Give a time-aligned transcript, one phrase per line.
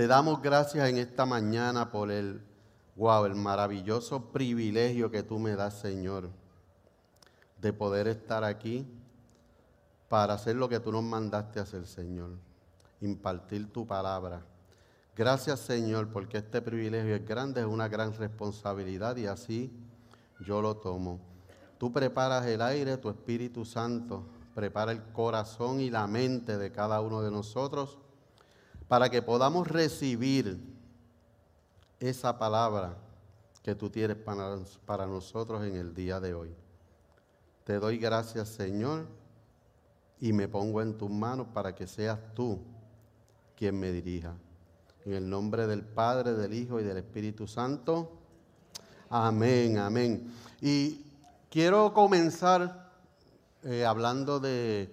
[0.00, 2.40] Te damos gracias en esta mañana por el,
[2.96, 6.30] wow, el maravilloso privilegio que tú me das, Señor,
[7.60, 8.86] de poder estar aquí
[10.08, 12.30] para hacer lo que tú nos mandaste hacer, Señor,
[13.02, 14.40] impartir tu palabra.
[15.14, 19.70] Gracias, Señor, porque este privilegio es grande, es una gran responsabilidad y así
[20.46, 21.20] yo lo tomo.
[21.76, 24.24] Tú preparas el aire, tu Espíritu Santo
[24.54, 27.98] prepara el corazón y la mente de cada uno de nosotros
[28.90, 30.58] para que podamos recibir
[32.00, 32.96] esa palabra
[33.62, 36.52] que tú tienes para, para nosotros en el día de hoy.
[37.62, 39.06] Te doy gracias, Señor,
[40.20, 42.58] y me pongo en tus manos para que seas tú
[43.56, 44.34] quien me dirija.
[45.04, 48.10] En el nombre del Padre, del Hijo y del Espíritu Santo.
[49.08, 50.34] Amén, amén.
[50.60, 51.00] Y
[51.48, 52.90] quiero comenzar
[53.62, 54.92] eh, hablando de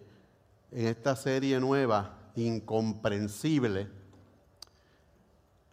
[0.71, 3.89] en esta serie nueva incomprensible,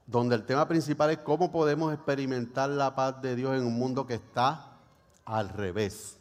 [0.07, 4.07] donde el tema principal es cómo podemos experimentar la paz de Dios en un mundo
[4.07, 4.79] que está
[5.25, 6.17] al revés.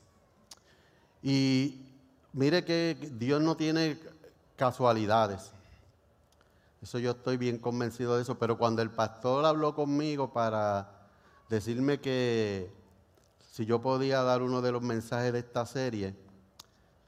[1.21, 1.81] Y
[2.33, 3.97] mire que Dios no tiene
[4.55, 5.51] casualidades.
[6.81, 11.07] Eso yo estoy bien convencido de eso, pero cuando el pastor habló conmigo para
[11.49, 12.69] decirme que
[13.51, 16.15] si yo podía dar uno de los mensajes de esta serie,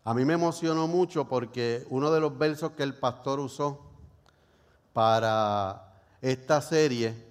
[0.07, 3.81] a mí me emocionó mucho porque uno de los versos que el pastor usó
[4.93, 7.25] para esta serie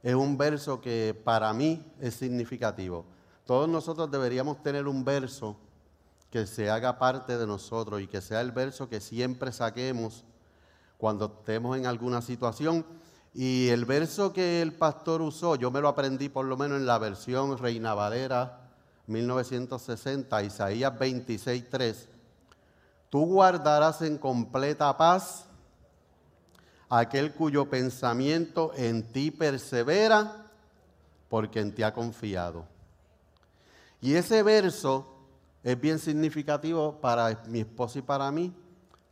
[0.00, 3.04] es un verso que para mí es significativo.
[3.44, 5.56] Todos nosotros deberíamos tener un verso
[6.30, 10.24] que se haga parte de nosotros y que sea el verso que siempre saquemos
[10.96, 12.86] cuando estemos en alguna situación.
[13.34, 16.86] Y el verso que el pastor usó, yo me lo aprendí por lo menos en
[16.86, 18.59] la versión Reina Valera
[19.10, 22.08] 1960, Isaías 26, 3.
[23.10, 25.46] Tú guardarás en completa paz
[26.88, 30.46] aquel cuyo pensamiento en ti persevera,
[31.28, 32.64] porque en ti ha confiado.
[34.00, 35.06] Y ese verso
[35.62, 38.52] es bien significativo para mi esposa y para mí,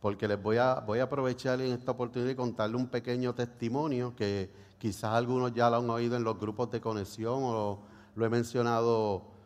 [0.01, 4.15] porque les voy a, voy a aprovechar en esta oportunidad y contarle un pequeño testimonio
[4.15, 7.79] que quizás algunos ya lo han oído en los grupos de conexión o
[8.15, 9.38] lo he mencionado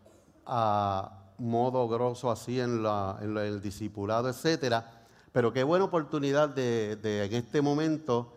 [0.46, 5.02] a modo grosso así en, el discipulado, etcétera.
[5.32, 8.34] Pero qué buena oportunidad de, en este momento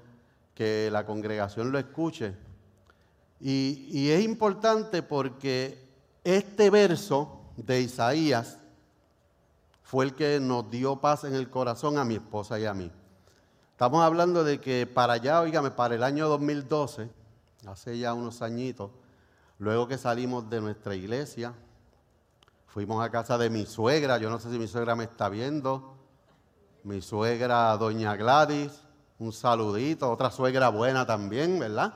[0.54, 2.34] que la congregación lo escuche.
[3.40, 5.86] Y, y es importante porque
[6.24, 8.58] este verso de Isaías
[9.82, 12.90] fue el que nos dio paz en el corazón a mi esposa y a mí.
[13.70, 17.10] Estamos hablando de que para allá, oígame, para el año 2012,
[17.66, 18.90] hace ya unos añitos,
[19.58, 21.54] luego que salimos de nuestra iglesia,
[22.76, 25.97] Fuimos a casa de mi suegra, yo no sé si mi suegra me está viendo.
[26.84, 28.82] Mi suegra, doña Gladys,
[29.19, 30.10] un saludito.
[30.10, 31.94] Otra suegra buena también, ¿verdad?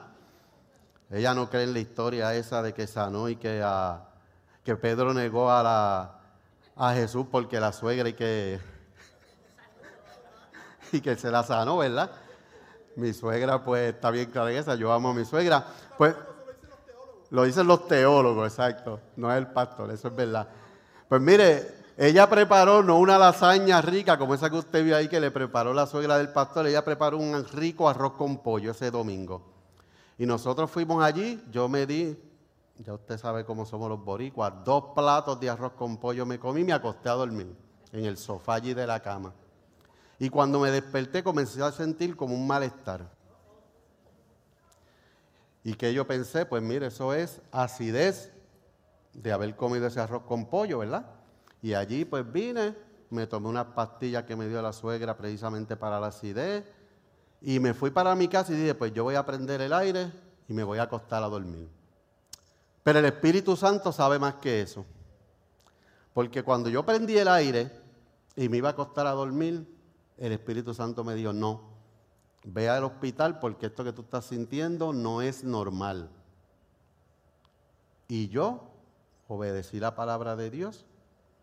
[1.10, 3.62] Ella no cree en la historia esa de que sanó y que,
[4.64, 6.18] que Pedro negó a, la,
[6.76, 8.58] a Jesús porque la suegra y que,
[10.92, 12.10] y que se la sanó, ¿verdad?
[12.96, 14.76] Mi suegra, pues, está bien clara esa.
[14.76, 15.62] Yo amo a mi suegra.
[15.98, 16.16] Pues,
[17.28, 18.98] lo dicen los teólogos, exacto.
[19.16, 20.48] No es el pastor, eso es verdad.
[21.10, 25.18] Pues mire, ella preparó no una lasaña rica como esa que usted vio ahí que
[25.18, 29.42] le preparó la suegra del pastor, ella preparó un rico arroz con pollo ese domingo.
[30.18, 32.16] Y nosotros fuimos allí, yo me di,
[32.78, 36.60] ya usted sabe cómo somos los boricuas, dos platos de arroz con pollo me comí
[36.60, 37.56] y me acosté a dormir
[37.90, 39.34] en el sofá allí de la cama.
[40.20, 43.10] Y cuando me desperté comencé a sentir como un malestar.
[45.64, 46.46] ¿Y que yo pensé?
[46.46, 48.30] Pues mire, eso es acidez
[49.12, 51.06] de haber comido ese arroz con pollo, ¿verdad?
[51.62, 52.74] Y allí pues vine,
[53.10, 56.64] me tomé unas pastillas que me dio la suegra precisamente para la acidez
[57.42, 60.12] y me fui para mi casa y dije, pues yo voy a prender el aire
[60.48, 61.68] y me voy a acostar a dormir.
[62.82, 64.84] Pero el Espíritu Santo sabe más que eso.
[66.14, 67.70] Porque cuando yo prendí el aire
[68.36, 69.66] y me iba a acostar a dormir,
[70.18, 71.62] el Espíritu Santo me dijo, no,
[72.44, 76.10] ve al hospital porque esto que tú estás sintiendo no es normal.
[78.08, 78.69] Y yo
[79.34, 80.84] obedecí la palabra de Dios,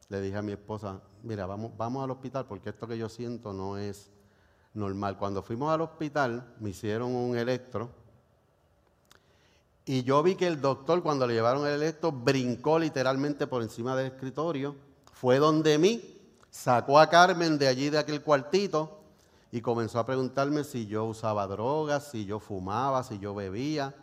[0.09, 3.53] le dije a mi esposa, mira, vamos, vamos al hospital porque esto que yo siento
[3.53, 4.11] no es
[4.73, 5.17] normal.
[5.17, 7.89] Cuando fuimos al hospital, me hicieron un electro
[9.89, 13.95] y yo vi que el doctor, cuando le llevaron el electro, brincó literalmente por encima
[13.95, 14.75] del escritorio,
[15.13, 16.19] fue donde mí,
[16.49, 18.99] sacó a Carmen de allí, de aquel cuartito,
[19.49, 23.95] y comenzó a preguntarme si yo usaba drogas, si yo fumaba, si yo bebía.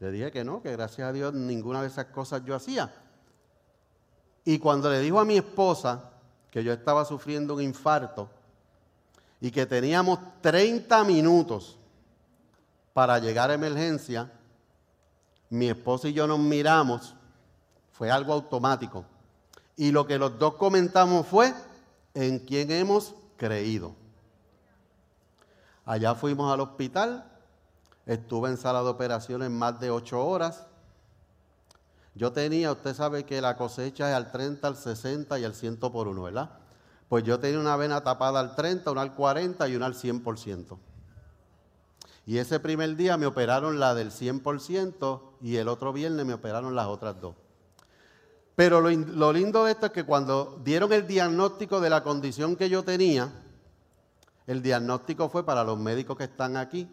[0.00, 2.92] Le dije que no, que gracias a Dios ninguna de esas cosas yo hacía.
[4.44, 6.10] Y cuando le dijo a mi esposa
[6.50, 8.28] que yo estaba sufriendo un infarto
[9.40, 11.78] y que teníamos 30 minutos
[12.92, 14.30] para llegar a emergencia,
[15.50, 17.14] mi esposa y yo nos miramos,
[17.92, 19.04] fue algo automático.
[19.76, 21.52] Y lo que los dos comentamos fue
[22.14, 23.94] en quién hemos creído.
[25.84, 27.24] Allá fuimos al hospital,
[28.06, 30.66] estuve en sala de operaciones más de ocho horas.
[32.14, 35.76] Yo tenía, usted sabe que la cosecha es al 30, al 60 y al 100
[35.78, 36.50] por uno, ¿verdad?
[37.08, 40.78] Pues yo tenía una vena tapada al 30, una al 40 y una al 100%.
[42.24, 46.74] Y ese primer día me operaron la del 100% y el otro viernes me operaron
[46.76, 47.34] las otras dos.
[48.54, 52.68] Pero lo, lindo de esto es que cuando dieron el diagnóstico de la condición que
[52.68, 53.32] yo tenía,
[54.46, 56.88] el diagnóstico fue para los médicos que están aquí,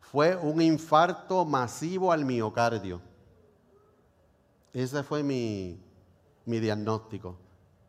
[0.00, 3.00] fue un infarto masivo al miocardio.
[4.72, 5.80] Ese fue mi,
[6.44, 7.38] diagnóstico.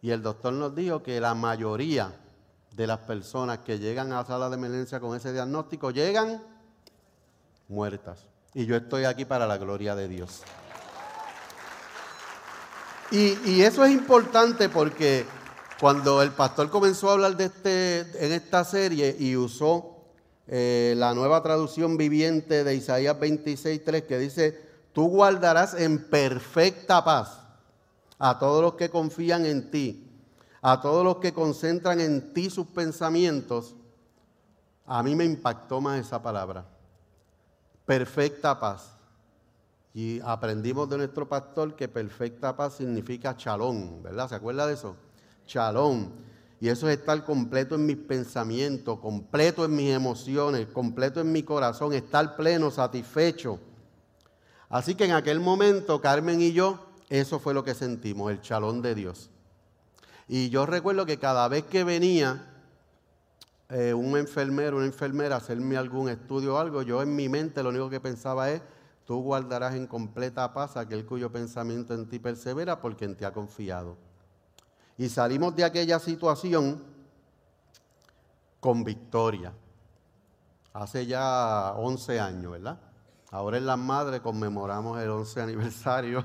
[0.01, 2.15] Y el doctor nos dijo que la mayoría
[2.75, 6.41] de las personas que llegan a la sala de emergencia con ese diagnóstico llegan
[7.67, 8.27] muertas.
[8.53, 10.43] Y yo estoy aquí para la gloria de Dios.
[13.11, 15.25] Y, eso es importante porque
[15.79, 19.97] cuando el pastor comenzó a hablar de este, en esta serie y usó
[20.47, 24.68] eh, la nueva traducción viviente de Isaías 26.3 que dice,
[24.99, 27.39] tú guardarás en perfecta paz
[28.17, 30.11] a todos los que confían en ti,
[30.61, 33.77] a todos los que concentran en ti sus pensamientos,
[34.85, 36.65] a mí me impactó más esa palabra
[37.85, 38.91] perfecta paz.
[39.93, 44.27] Y aprendimos de nuestro pastor que perfecta paz significa chalón, ¿verdad?
[44.27, 44.97] ¿Se acuerda de eso?
[45.45, 46.11] Chalón.
[46.59, 51.43] Y eso es estar completo en mis pensamientos, completo en mis emociones, completo en mi
[51.43, 53.61] corazón, estar pleno, satisfecho.
[54.69, 56.79] Así que en aquel momento, Carmen y yo,
[57.09, 59.31] eso fue lo que sentimos, el chalón de Dios.
[60.27, 62.45] Y yo recuerdo que cada vez que venía
[63.69, 67.69] eh, un enfermero, una enfermera, hacerme algún estudio o algo, yo en mi mente lo
[67.69, 68.61] único que pensaba es,
[69.05, 73.33] tú guardarás en completa paz aquel cuyo pensamiento en ti persevera porque en ti ha
[73.33, 73.97] confiado.
[74.99, 76.83] Y salimos de aquella situación
[78.59, 79.51] con victoria.
[80.73, 82.79] Hace ya 11 años, ¿verdad?
[83.31, 86.23] Ahora en las madres conmemoramos el 11 aniversario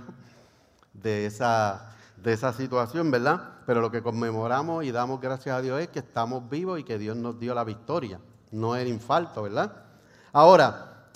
[0.93, 3.51] de esa de esa situación, ¿verdad?
[3.67, 6.99] Pero lo que conmemoramos y damos gracias a Dios es que estamos vivos y que
[6.99, 8.19] Dios nos dio la victoria,
[8.51, 9.85] no el infarto, ¿verdad?
[10.33, 11.09] Ahora,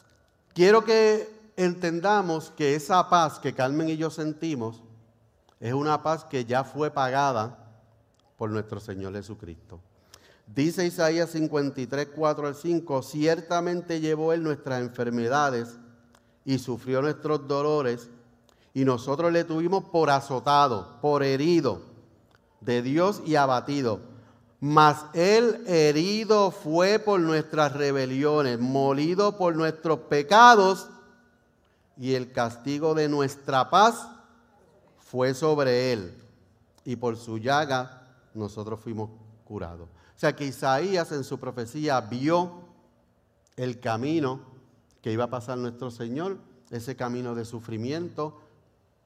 [0.54, 4.82] quiero que entendamos que esa paz que Carmen y yo sentimos
[5.60, 7.58] es una paz que ya fue pagada
[8.36, 9.80] por nuestro Señor Jesucristo.
[10.54, 15.78] Dice Isaías 53, 4 al 5, ciertamente llevó Él nuestras enfermedades
[16.44, 18.08] y sufrió nuestros dolores
[18.74, 21.82] y nosotros le tuvimos por azotado, por herido
[22.60, 24.00] de Dios y abatido.
[24.60, 30.88] Mas él herido fue por nuestras rebeliones, molido por nuestros pecados,
[31.96, 34.08] y el castigo de nuestra paz
[34.98, 36.14] fue sobre él.
[36.84, 39.10] Y por su llaga nosotros fuimos
[39.44, 39.88] curados.
[40.18, 42.64] O sea que Isaías en su profecía vio
[43.54, 44.40] el camino
[45.00, 46.38] que iba a pasar nuestro Señor,
[46.70, 48.36] ese camino de sufrimiento,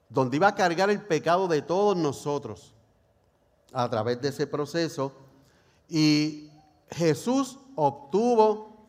[0.08, 2.72] donde iba a cargar el pecado de todos nosotros
[3.74, 5.12] a través de ese proceso.
[5.86, 6.50] Y
[6.90, 8.86] Jesús obtuvo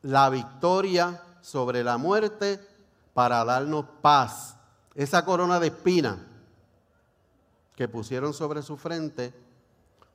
[0.00, 2.58] la victoria sobre la muerte
[3.12, 4.56] para darnos paz.
[4.94, 6.26] Esa corona de espina
[7.76, 9.34] que pusieron sobre su frente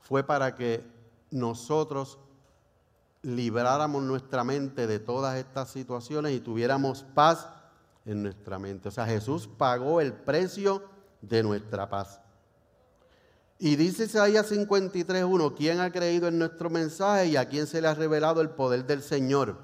[0.01, 0.97] fue para que
[1.31, 2.19] nosotros
[3.21, 7.49] libráramos nuestra mente de todas estas situaciones y tuviéramos paz
[8.05, 8.89] en nuestra mente.
[8.89, 10.83] O sea, Jesús pagó el precio
[11.21, 12.21] de nuestra paz.
[13.57, 17.89] Y dice Isaías 53.1, ¿quién ha creído en nuestro mensaje y a quién se le
[17.89, 19.57] ha revelado el poder del Señor?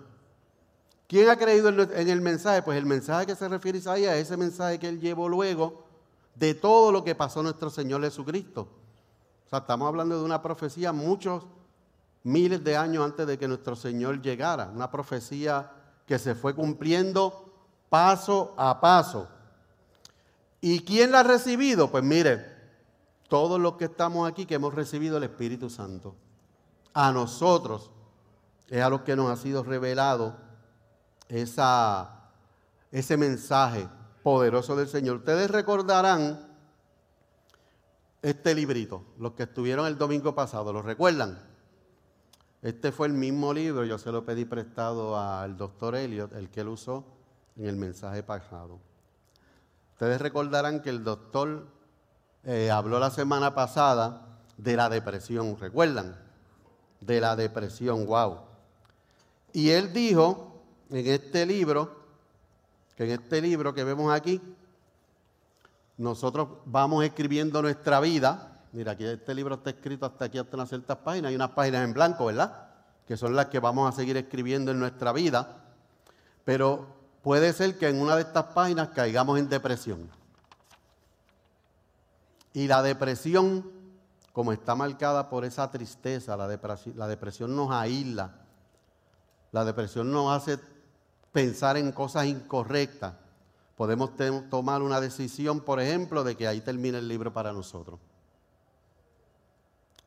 [1.07, 2.61] ¿Quién ha creído en el mensaje?
[2.61, 5.85] Pues el mensaje que se refiere Isaías es ese mensaje que él llevó luego
[6.33, 8.67] de todo lo que pasó nuestro Señor Jesucristo.
[9.45, 11.45] O sea, estamos hablando de una profecía muchos
[12.25, 14.71] miles de años antes de que nuestro Señor llegara.
[14.73, 15.71] Una profecía
[16.05, 17.53] que se fue cumpliendo
[17.87, 19.29] paso a paso.
[20.59, 21.91] ¿Y quién la ha recibido?
[21.91, 22.53] Pues mire,
[23.29, 26.15] todos los que estamos aquí que hemos recibido el Espíritu Santo.
[26.93, 27.91] A nosotros
[28.69, 30.35] es a los que nos ha sido revelado
[31.29, 32.31] esa,
[32.91, 33.87] ese mensaje
[34.23, 35.17] poderoso del Señor.
[35.17, 36.47] Ustedes recordarán
[38.23, 41.54] este librito, los que estuvieron el domingo pasado, ¿lo recuerdan?
[42.65, 46.63] Este fue el mismo libro, yo se lo pedí prestado al doctor Elliot, el que
[46.63, 47.05] lo usó
[47.57, 48.79] en el mensaje pasado.
[49.93, 51.67] Ustedes recordarán que el doctor
[52.43, 56.15] eh, habló la semana pasada de la depresión, ¿recuerdan?
[57.01, 58.39] De la depresión, wow.
[59.53, 61.95] Y él dijo en este libro,
[62.97, 64.41] que en este libro que vemos aquí,
[65.97, 68.54] nosotros vamos escribiendo nuestra vida.
[68.75, 71.29] Mira, aquí este libro está escrito hasta aquí, hasta unas ciertas páginas.
[71.29, 72.67] Hay unas páginas en blanco, ¿verdad?
[73.07, 75.63] Que son las que vamos a seguir escribiendo en nuestra vida.
[76.43, 76.85] Pero
[77.23, 80.09] puede ser que en una de estas páginas caigamos en depresión.
[82.51, 83.71] Y la depresión,
[84.33, 88.41] como está marcada por esa tristeza, la depresión, la depresión nos aísla.
[89.53, 90.59] La depresión nos hace
[91.31, 93.13] pensar en cosas incorrectas
[93.77, 94.11] podemos
[94.49, 97.99] tomar una decisión, por ejemplo, de que ahí termine el libro para nosotros.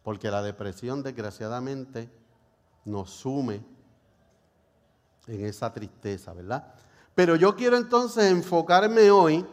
[0.03, 2.09] Porque la depresión, desgraciadamente,
[2.85, 3.63] nos sume
[5.27, 6.75] en esa tristeza, ¿verdad?
[7.15, 9.45] Pero yo quiero entonces enfocarme hoy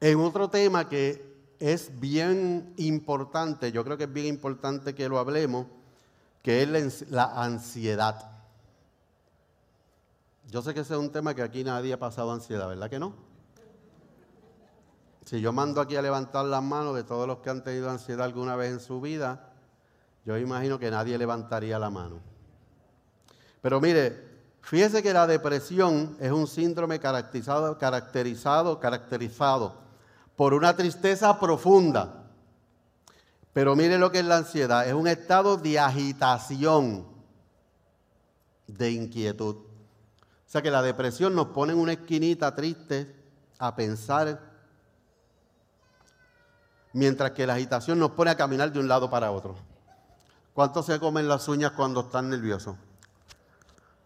[0.00, 1.28] en otro tema que
[1.58, 5.66] es bien importante, yo creo que es bien importante que lo hablemos,
[6.42, 8.30] que es la ansiedad.
[10.50, 12.98] Yo sé que ese es un tema que aquí nadie ha pasado ansiedad, ¿verdad que
[12.98, 13.27] no?
[15.28, 18.24] Si yo mando aquí a levantar las manos de todos los que han tenido ansiedad
[18.24, 19.50] alguna vez en su vida,
[20.24, 22.18] yo imagino que nadie levantaría la mano.
[23.60, 24.26] Pero mire,
[24.62, 29.74] fíjese que la depresión es un síndrome caracterizado, caracterizado, caracterizado
[30.34, 32.24] por una tristeza profunda.
[33.52, 37.06] Pero mire lo que es la ansiedad, es un estado de agitación,
[38.66, 39.56] de inquietud.
[39.56, 43.14] O sea que la depresión nos pone en una esquinita triste
[43.58, 44.47] a pensar,
[46.92, 49.56] mientras que la agitación nos pone a caminar de un lado para otro.
[50.54, 52.76] ¿Cuántos se comen las uñas cuando están nerviosos?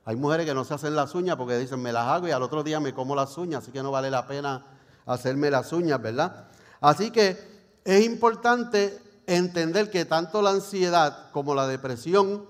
[0.04, 2.42] Hay mujeres que no se hacen las uñas porque dicen, me las hago y al
[2.42, 4.66] otro día me como las uñas, así que no vale la pena
[5.06, 6.48] hacerme las uñas, ¿verdad?
[6.80, 7.38] Así que
[7.84, 12.46] es importante entender que tanto la ansiedad como la depresión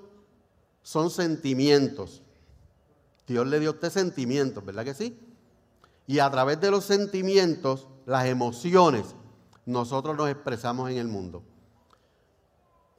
[0.82, 2.22] son sentimientos.
[3.26, 5.18] Dios le dio a usted sentimientos, ¿verdad que sí?
[6.06, 9.14] Y a través de los sentimientos, las emociones,
[9.66, 11.42] nosotros nos expresamos en el mundo.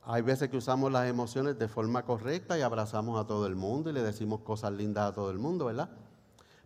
[0.06, 3.90] Hay veces que usamos las emociones de forma correcta y abrazamos a todo el mundo
[3.90, 5.90] y le decimos cosas lindas a todo el mundo, ¿verdad?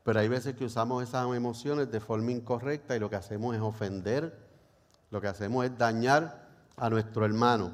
[0.04, 3.62] Pero hay veces que usamos esas emociones de forma incorrecta y lo que hacemos es
[3.62, 4.38] ofender,
[5.12, 7.72] lo que hacemos es dañar a nuestro hermano.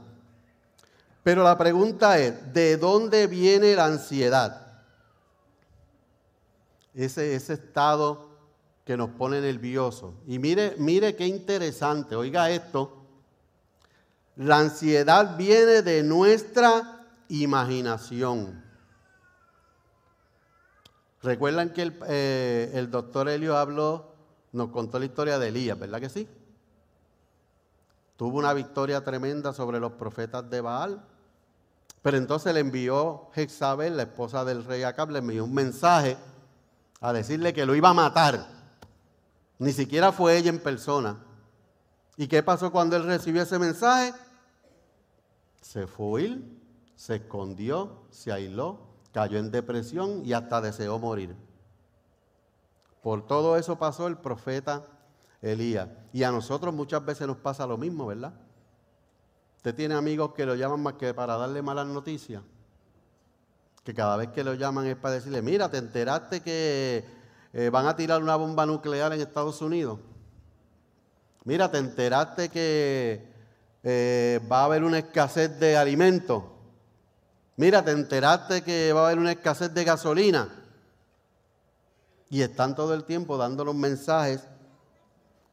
[1.23, 4.63] Pero la pregunta es, ¿de dónde viene la ansiedad?
[6.93, 8.32] ese, ese estado
[8.85, 10.13] que nos pone nerviosos.
[10.27, 13.05] Y mire, mire qué interesante, oiga esto.
[14.35, 18.63] La ansiedad viene de nuestra imaginación.
[21.21, 24.13] Recuerdan que el, eh, el doctor Helio habló,
[24.51, 26.27] nos contó la historia de Elías, ¿verdad que sí?
[28.17, 31.01] Tuvo una victoria tremenda sobre los profetas de Baal.
[32.01, 36.17] Pero entonces le envió Jezabel, la esposa del rey Acab, le envió un mensaje
[36.99, 38.45] a decirle que lo iba a matar.
[39.60, 41.24] Ni siquiera fue ella en persona.
[42.17, 44.13] ¿Y qué pasó cuando él recibió ese mensaje?
[45.62, 46.39] Se fue,
[46.95, 48.79] se escondió, se aisló,
[49.12, 51.36] cayó en depresión y hasta deseó morir.
[53.01, 54.83] Por todo eso pasó el profeta
[55.41, 55.89] Elías.
[56.13, 58.33] Y a nosotros muchas veces nos pasa lo mismo, ¿verdad?
[59.57, 62.43] Usted tiene amigos que lo llaman más que para darle malas noticias
[63.83, 67.03] que cada vez que lo llaman es para decirle, mira, ¿te enteraste que
[67.53, 70.00] eh, van a tirar una bomba nuclear en Estados Unidos?
[71.45, 73.27] Mira, ¿te enteraste que
[73.83, 76.43] eh, va a haber una escasez de alimentos?
[77.55, 80.50] Mira, ¿te enteraste que va a haber una escasez de gasolina?
[82.29, 84.41] Y están todo el tiempo dando los mensajes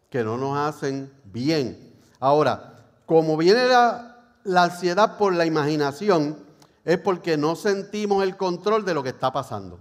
[0.09, 1.93] que no nos hacen bien.
[2.19, 6.39] Ahora, como viene la, la ansiedad por la imaginación,
[6.85, 9.79] es porque no sentimos el control de lo que está pasando.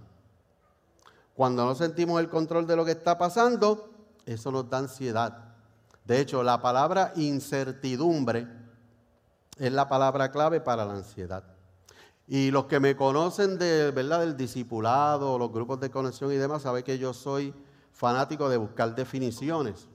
[1.40, 3.90] Cuando no sentimos el control de lo que está pasando,
[4.26, 5.56] eso nos da ansiedad.
[6.04, 8.46] De hecho, la palabra incertidumbre
[9.58, 11.46] es la palabra clave para la ansiedad.
[12.28, 14.20] Y los que me conocen de, ¿verdad?
[14.20, 17.54] del discipulado, los grupos de conexión y demás, saben que yo soy
[17.94, 19.88] fanático de buscar definiciones.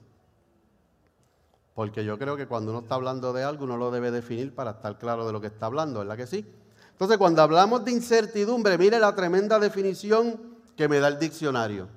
[1.75, 4.71] Porque yo creo que cuando uno está hablando de algo, uno lo debe definir para
[4.71, 6.43] estar claro de lo que está hablando, ¿verdad que sí?
[6.89, 11.87] Entonces, cuando hablamos de incertidumbre, mire la tremenda definición que me da el diccionario.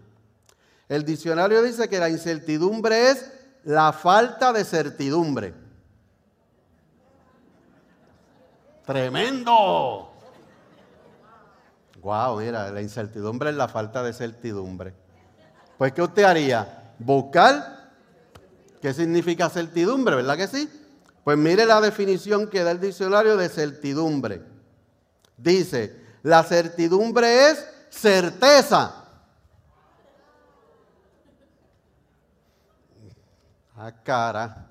[0.88, 3.30] El diccionario dice que la incertidumbre es
[3.64, 5.54] la falta de certidumbre.
[8.87, 10.12] Tremendo.
[12.00, 14.94] Wow, mira, la incertidumbre es la falta de certidumbre.
[15.76, 16.94] Pues, ¿qué usted haría?
[16.99, 17.90] Buscar
[18.80, 20.68] qué significa certidumbre, ¿verdad que sí?
[21.25, 24.42] Pues mire la definición que da el diccionario de certidumbre.
[25.37, 28.95] Dice, la certidumbre es certeza.
[33.76, 34.66] Ah, cara.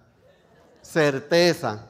[0.82, 1.86] Certeza.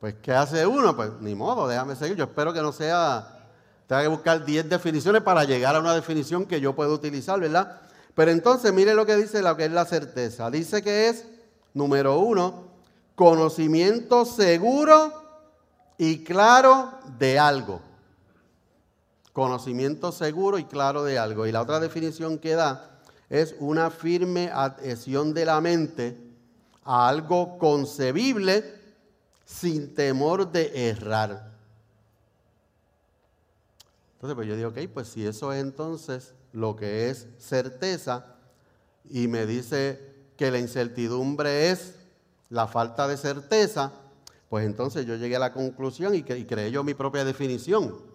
[0.00, 0.94] Pues, ¿qué hace uno?
[0.94, 2.16] Pues, ni modo, déjame seguir.
[2.16, 3.46] Yo espero que no sea,
[3.86, 7.80] tenga que buscar 10 definiciones para llegar a una definición que yo pueda utilizar, ¿verdad?
[8.14, 10.50] Pero entonces, mire lo que dice lo que es la certeza.
[10.50, 11.26] Dice que es,
[11.74, 12.68] número uno,
[13.14, 15.12] conocimiento seguro
[15.98, 17.80] y claro de algo.
[19.32, 21.46] Conocimiento seguro y claro de algo.
[21.46, 26.18] Y la otra definición que da es una firme adhesión de la mente
[26.84, 28.64] a algo concebible
[29.44, 31.50] sin temor de errar.
[34.14, 38.32] Entonces, pues yo digo, ok, pues si eso es entonces lo que es certeza,
[39.08, 40.00] y me dice
[40.36, 41.96] que la incertidumbre es
[42.50, 43.92] la falta de certeza,
[44.48, 48.11] pues entonces yo llegué a la conclusión y, y creé yo mi propia definición.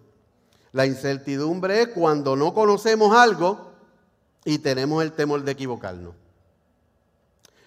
[0.78, 3.72] La incertidumbre es cuando no conocemos algo
[4.46, 6.14] y tenemos el temor de equivocarnos.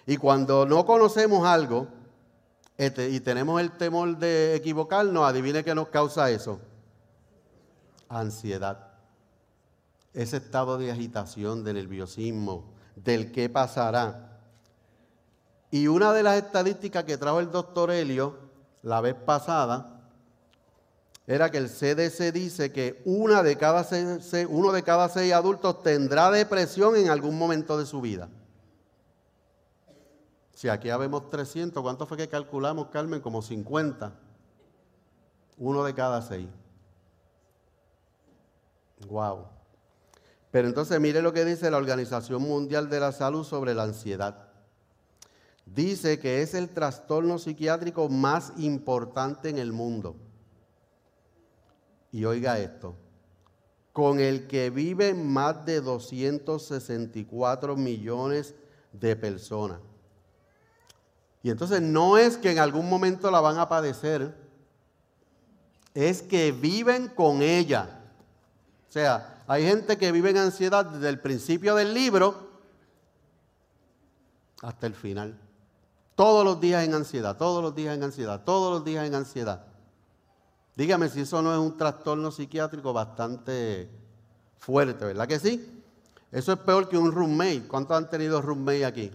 [0.05, 1.89] Y cuando no conocemos algo
[2.77, 6.61] este, y tenemos el temor de equivocarnos, adivine qué nos causa eso.
[8.07, 8.93] Ansiedad.
[10.13, 12.63] Ese estado de agitación, de nerviosismo,
[12.95, 14.39] del qué pasará.
[15.69, 18.37] Y una de las estadísticas que trajo el doctor Helio
[18.83, 20.00] la vez pasada
[21.27, 23.87] era que el CDC dice que una de cada
[24.49, 28.27] uno de cada seis adultos tendrá depresión en algún momento de su vida.
[30.53, 33.21] Si aquí habemos 300, ¿cuánto fue que calculamos, Carmen?
[33.21, 34.13] Como 50.
[35.57, 36.47] Uno de cada seis.
[39.07, 39.45] Wow.
[40.51, 44.49] Pero entonces mire lo que dice la Organización Mundial de la Salud sobre la ansiedad.
[45.65, 50.15] Dice que es el trastorno psiquiátrico más importante en el mundo
[52.11, 52.95] y oiga esto,
[53.93, 58.55] con el que viven más de 264 millones
[58.91, 59.79] de personas.
[61.43, 64.35] Y entonces no es que en algún momento la van a padecer,
[65.93, 68.01] es que viven con ella.
[68.87, 72.51] O sea, hay gente que vive en ansiedad desde el principio del libro
[74.61, 75.37] hasta el final.
[76.15, 79.65] Todos los días en ansiedad, todos los días en ansiedad, todos los días en ansiedad.
[80.75, 83.89] Dígame si eso no es un trastorno psiquiátrico bastante
[84.57, 85.83] fuerte, ¿verdad que sí?
[86.31, 87.67] Eso es peor que un roommate.
[87.67, 89.11] ¿Cuántos han tenido roommate aquí?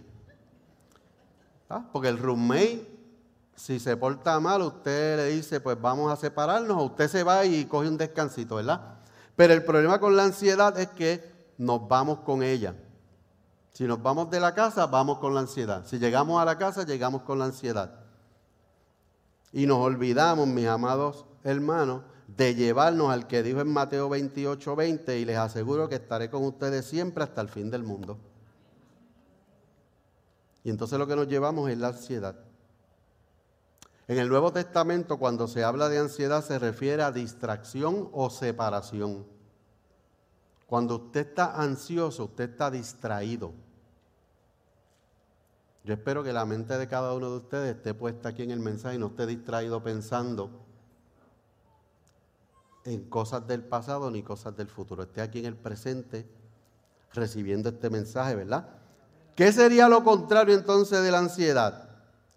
[1.69, 1.83] ¿Ah?
[1.91, 2.87] Porque el roommate,
[3.55, 7.43] si se porta mal, usted le dice, pues vamos a separarnos, o usted se va
[7.43, 8.99] y coge un descansito, ¿verdad?
[9.35, 12.75] Pero el problema con la ansiedad es que nos vamos con ella.
[13.73, 15.85] Si nos vamos de la casa, vamos con la ansiedad.
[15.85, 17.99] Si llegamos a la casa, llegamos con la ansiedad.
[19.51, 25.19] Y nos olvidamos, mis amados hermanos, de llevarnos al que dijo en Mateo 28, 20,
[25.19, 28.17] y les aseguro que estaré con ustedes siempre hasta el fin del mundo.
[30.63, 32.35] Y entonces lo que nos llevamos es la ansiedad.
[34.09, 39.25] En el Nuevo Testamento, cuando se habla de ansiedad, se refiere a distracción o separación.
[40.65, 43.53] Cuando usted está ansioso, usted está distraído.
[45.85, 48.59] Yo espero que la mente de cada uno de ustedes esté puesta aquí en el
[48.59, 50.66] mensaje y no esté distraído pensando
[52.87, 55.03] en cosas del pasado ni cosas del futuro.
[55.03, 56.25] Esté aquí en el presente
[57.13, 58.69] recibiendo este mensaje, ¿verdad?
[59.35, 61.89] ¿Qué sería lo contrario entonces de la ansiedad?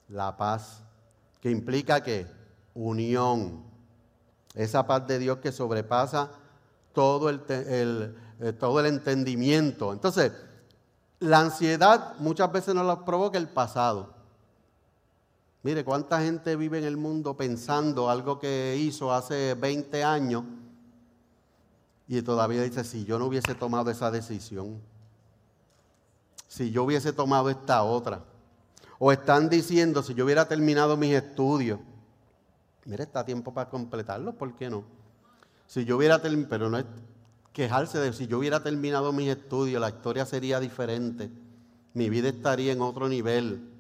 [0.09, 0.83] La paz,
[1.41, 2.27] que implica que
[2.75, 3.63] unión,
[4.55, 6.31] esa paz de Dios que sobrepasa
[6.93, 9.93] todo el, eh, todo el entendimiento.
[9.93, 10.33] Entonces,
[11.21, 14.15] la ansiedad muchas veces nos la provoca el pasado.
[15.63, 20.45] Mire, cuánta gente vive en el mundo pensando algo que hizo hace 20 años
[22.09, 24.81] y todavía dice, si yo no hubiese tomado esa decisión,
[26.49, 28.25] si yo hubiese tomado esta otra.
[28.99, 31.79] O están diciendo, si yo hubiera terminado mis estudios,
[32.85, 34.83] mire, está tiempo para completarlos, ¿por qué no?
[35.67, 36.85] Si yo hubiera terminado, pero no es
[37.53, 41.31] quejarse de si yo hubiera terminado mis estudios, la historia sería diferente,
[41.95, 43.71] mi vida estaría en otro nivel.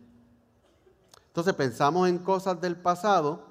[1.30, 3.44] Entonces pensamos en cosas del pasado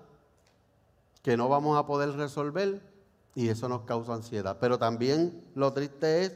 [1.22, 2.82] que no vamos a poder resolver
[3.36, 4.58] y eso nos causa ansiedad.
[4.60, 6.34] Pero también lo triste es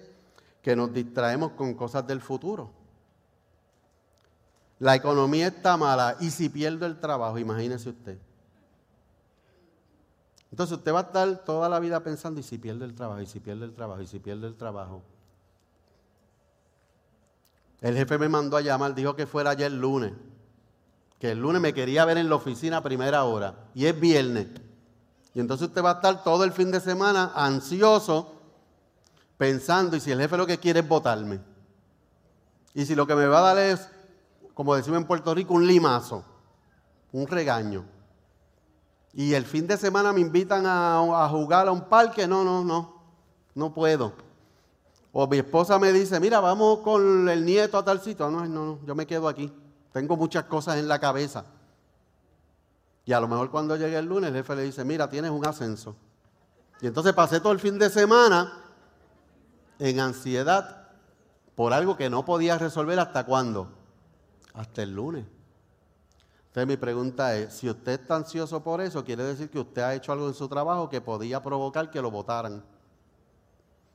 [0.62, 2.72] que nos distraemos con cosas del futuro.
[4.80, 8.18] La economía está mala y si pierdo el trabajo, imagínese usted.
[10.50, 13.26] Entonces usted va a estar toda la vida pensando, y si pierde el trabajo, y
[13.26, 15.02] si pierde el trabajo, y si pierde el trabajo.
[17.82, 20.14] El jefe me mandó a llamar, dijo que fuera ayer lunes
[21.24, 24.48] que el lunes me quería ver en la oficina a primera hora y es viernes.
[25.34, 28.42] Y entonces usted va a estar todo el fin de semana ansioso
[29.38, 31.40] pensando, y si el jefe lo que quiere es votarme,
[32.74, 33.88] y si lo que me va a dar es,
[34.54, 36.26] como decimos en Puerto Rico, un limazo,
[37.14, 37.86] un regaño,
[39.14, 43.02] y el fin de semana me invitan a, jugar a un parque, no, no, no,
[43.56, 44.12] no puedo.
[45.14, 48.30] O mi esposa me dice, mira, vamos con el nieto a tal sitio.
[48.30, 49.54] No, no, no, yo me quedo aquí.
[49.94, 51.46] Tengo muchas cosas en la cabeza.
[53.06, 55.46] Y a lo mejor cuando llegue el lunes, el jefe le dice, mira, tienes un
[55.46, 55.96] ascenso.
[56.82, 58.52] Y entonces pasé todo el fin de semana
[59.80, 60.88] en ansiedad
[61.56, 63.70] por algo que no podía resolver hasta cuándo?
[64.54, 65.26] Hasta el lunes.
[66.48, 69.94] Entonces mi pregunta es, si usted está ansioso por eso, quiere decir que usted ha
[69.94, 72.64] hecho algo en su trabajo que podía provocar que lo votaran.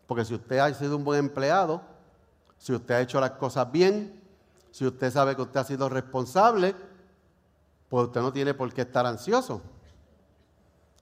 [0.07, 1.83] Porque si usted ha sido un buen empleado,
[2.57, 4.28] si usted ha hecho las cosas bien,
[4.71, 6.75] si usted sabe que usted ha sido responsable,
[7.89, 9.63] pues usted no tiene por qué estar ansioso.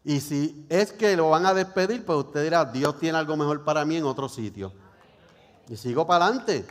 [0.04, 3.64] Y si es que lo van a despedir, pues usted dirá, Dios tiene algo mejor
[3.64, 4.72] para mí en otro sitio.
[5.68, 6.64] Y sigo para adelante.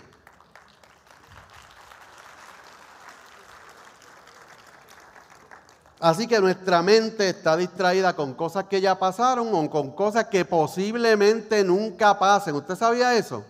[6.00, 10.46] Así que nuestra mente está distraída con cosas que ya pasaron o con cosas que
[10.46, 12.56] posiblemente nunca pasen.
[12.56, 13.44] ¿Usted sabía eso?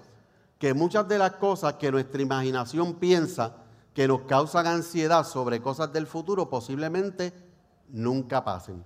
[0.60, 3.58] Que muchas de las cosas que nuestra imaginación piensa
[3.96, 7.34] que nos causan ansiedad sobre cosas del futuro posiblemente
[7.90, 8.84] nunca pasen.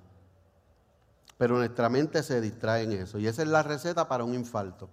[1.38, 3.18] Pero nuestra mente se distrae en eso.
[3.18, 4.90] Y esa es la receta para un infarto.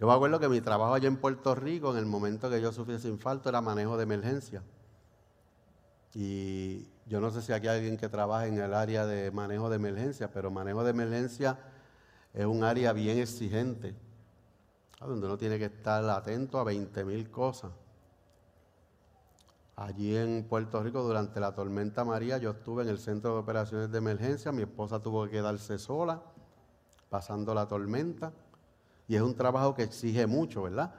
[0.00, 2.72] Yo me acuerdo que mi trabajo allá en Puerto Rico, en el momento que yo
[2.72, 4.62] sufrí ese infarto, era manejo de emergencia.
[6.14, 9.68] Y yo no sé si aquí hay alguien que trabaja en el área de manejo
[9.68, 11.58] de emergencia, pero manejo de emergencia
[12.32, 13.94] es un área bien exigente
[15.06, 17.70] donde uno tiene que estar atento a 20 mil cosas.
[19.76, 23.90] Allí en Puerto Rico, durante la tormenta María, yo estuve en el centro de operaciones
[23.90, 26.22] de emergencia, mi esposa tuvo que quedarse sola,
[27.10, 28.32] pasando la tormenta,
[29.08, 30.94] y es un trabajo que exige mucho, ¿verdad?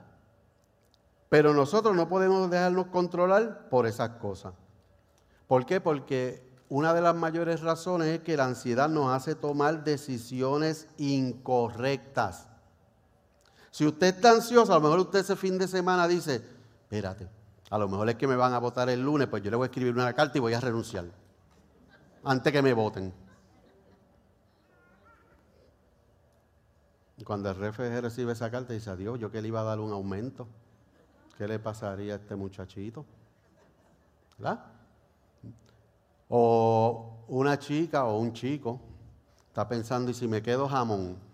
[1.30, 4.54] Pero nosotros no podemos dejarnos controlar por esas cosas.
[5.48, 5.80] ¿Por qué?
[5.80, 12.48] Porque una de las mayores razones es que la ansiedad nos hace tomar decisiones incorrectas.
[13.76, 17.28] Si usted está ansioso, a lo mejor usted ese fin de semana dice, espérate,
[17.70, 19.66] a lo mejor es que me van a votar el lunes, pues yo le voy
[19.66, 21.04] a escribir una carta y voy a renunciar.
[22.24, 23.14] Antes que me voten.
[27.26, 29.92] Cuando el jefe recibe esa carta, dice, adiós, yo que le iba a dar un
[29.92, 30.48] aumento.
[31.38, 33.06] ¿Qué le pasaría a este muchachito?
[34.38, 34.68] ¿Verdad?
[36.30, 38.80] O una chica o un chico
[39.50, 41.25] está pensando, ¿y si me quedo jamón?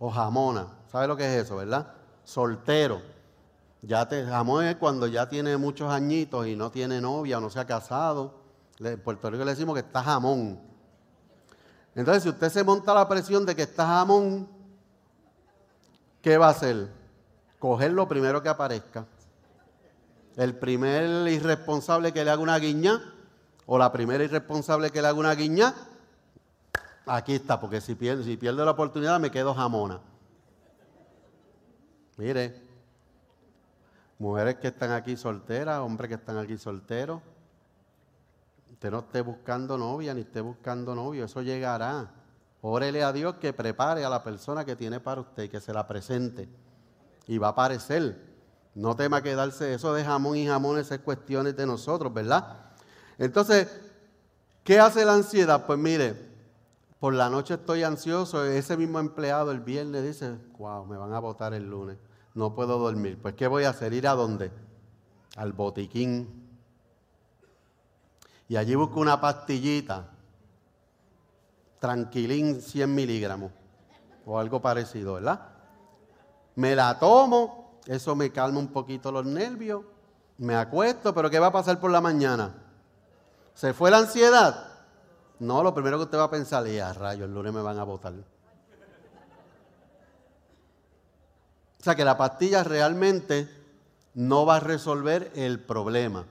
[0.00, 0.66] O jamona.
[0.90, 1.92] ¿Sabe lo que es eso, verdad?
[2.24, 3.00] Soltero.
[3.82, 7.50] Ya te, jamón es cuando ya tiene muchos añitos y no tiene novia o no
[7.50, 8.40] se ha casado.
[8.78, 10.58] En Puerto Rico le decimos que está jamón.
[11.94, 14.48] Entonces, si usted se monta la presión de que está jamón,
[16.22, 16.90] ¿qué va a hacer?
[17.58, 19.06] Coger lo primero que aparezca.
[20.36, 23.14] El primer irresponsable que le haga una guiña,
[23.66, 25.74] o la primera irresponsable que le haga una guiña,
[27.06, 30.00] Aquí está, porque si pierdo, si la oportunidad me quedo jamona.
[32.16, 32.54] Mire,
[34.18, 37.22] mujeres que están aquí solteras, hombres que están aquí solteros,
[38.70, 42.10] usted no esté buscando novia ni esté buscando novio, eso llegará.
[42.62, 45.86] Órele a Dios que prepare a la persona que tiene para usted, que se la
[45.88, 46.48] presente.
[47.26, 48.30] Y va a aparecer.
[48.74, 52.56] No tema quedarse eso de jamón y jamón, esas cuestiones de nosotros, ¿verdad?
[53.18, 53.68] Entonces,
[54.62, 55.64] ¿qué hace la ansiedad?
[55.66, 56.29] Pues mire,
[57.00, 61.18] por la noche estoy ansioso, ese mismo empleado el viernes dice, wow, me van a
[61.18, 61.96] votar el lunes,
[62.34, 63.18] no puedo dormir.
[63.20, 63.94] Pues ¿qué voy a hacer?
[63.94, 64.52] ¿Ir a dónde?
[65.36, 66.46] Al botiquín.
[68.48, 70.10] Y allí busco una pastillita,
[71.78, 73.50] tranquilín 100 miligramos,
[74.26, 75.40] o algo parecido, ¿verdad?
[76.56, 79.84] Me la tomo, eso me calma un poquito los nervios,
[80.36, 82.62] me acuesto, pero ¿qué va a pasar por la mañana?
[83.54, 84.69] ¿Se fue la ansiedad?
[85.40, 87.78] No, lo primero que usted va a pensar es, a rayos, el lunes me van
[87.78, 88.12] a votar.
[91.80, 93.48] O sea que la pastilla realmente
[94.12, 96.26] no va a resolver el problema.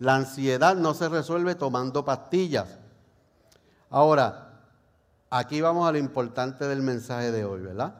[0.00, 2.66] La ansiedad no se resuelve tomando pastillas.
[3.90, 4.60] Ahora,
[5.30, 7.94] aquí vamos a lo importante del mensaje de hoy, ¿verdad?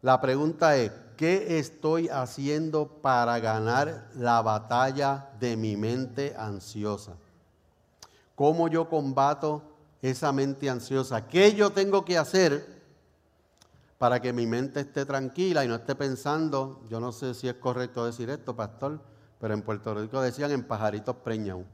[0.00, 7.14] La pregunta es, ¿qué estoy haciendo para ganar la batalla de mi mente ansiosa?
[8.34, 9.62] ¿Cómo yo combato
[10.02, 11.26] esa mente ansiosa?
[11.28, 12.82] ¿Qué yo tengo que hacer
[13.98, 17.54] para que mi mente esté tranquila y no esté pensando, yo no sé si es
[17.54, 19.00] correcto decir esto, pastor,
[19.40, 21.64] pero en Puerto Rico decían en pajaritos preñados.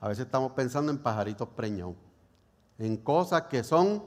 [0.00, 1.94] A veces estamos pensando en pajaritos preñados,
[2.78, 4.04] en cosas que son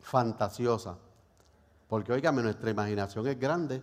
[0.00, 0.96] fantasiosa.
[1.88, 3.82] Porque, oígame, nuestra imaginación es grande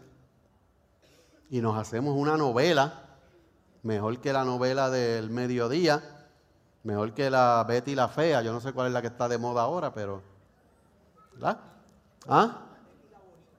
[1.50, 3.03] y nos hacemos una novela,
[3.84, 6.02] mejor que la novela del mediodía,
[6.84, 9.38] mejor que la Betty la Fea, yo no sé cuál es la que está de
[9.38, 10.22] moda ahora, pero...
[11.34, 11.60] ¿Verdad?
[12.28, 12.62] ¿Ah?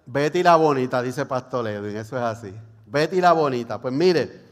[0.06, 2.54] Betty la Bonita, dice Pastor Edwin, eso es así.
[2.86, 3.80] Betty la Bonita.
[3.80, 4.42] Pues mire,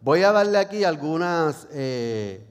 [0.00, 2.44] voy a darle aquí algunas eh,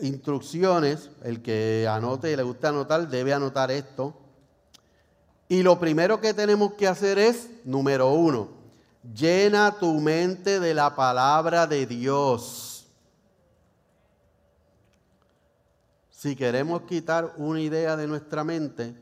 [0.00, 1.10] instrucciones.
[1.22, 4.14] El que anote y le gusta anotar, debe anotar esto.
[5.48, 8.57] Y lo primero que tenemos que hacer es, número uno,
[9.14, 12.86] llena tu mente de la palabra de Dios.
[16.10, 18.94] Si queremos quitar una idea de nuestra mente,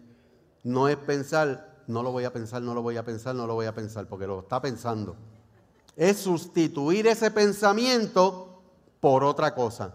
[0.63, 3.55] no es pensar, no lo voy a pensar, no lo voy a pensar, no lo
[3.55, 5.17] voy a pensar, porque lo está pensando.
[5.97, 8.61] Es sustituir ese pensamiento
[9.01, 9.95] por otra cosa.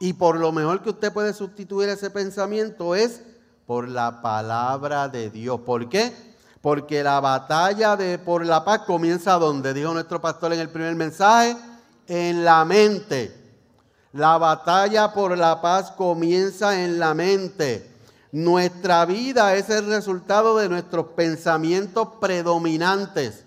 [0.00, 3.22] Y por lo mejor que usted puede sustituir ese pensamiento es
[3.66, 5.60] por la palabra de Dios.
[5.60, 6.27] ¿Por qué?
[6.60, 10.94] Porque la batalla de por la paz comienza donde dijo nuestro pastor en el primer
[10.96, 11.56] mensaje,
[12.06, 13.34] en la mente.
[14.12, 17.88] La batalla por la paz comienza en la mente.
[18.32, 23.44] Nuestra vida es el resultado de nuestros pensamientos predominantes.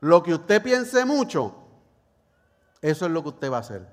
[0.00, 1.54] Lo que usted piense mucho,
[2.80, 3.86] eso es lo que usted va a hacer.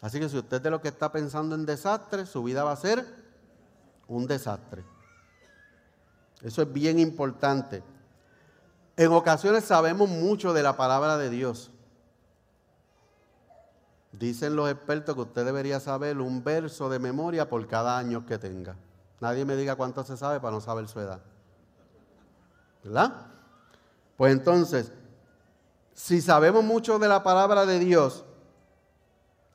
[0.00, 2.72] Así que si usted es de lo que está pensando en desastre, su vida va
[2.72, 3.21] a ser
[4.08, 4.84] un desastre.
[6.42, 7.82] Eso es bien importante.
[8.96, 11.70] En ocasiones sabemos mucho de la palabra de Dios.
[14.12, 18.38] Dicen los expertos que usted debería saber un verso de memoria por cada año que
[18.38, 18.76] tenga.
[19.20, 21.22] Nadie me diga cuánto se sabe para no saber su edad.
[22.84, 23.26] ¿Verdad?
[24.16, 24.92] Pues entonces,
[25.94, 28.24] si sabemos mucho de la palabra de Dios,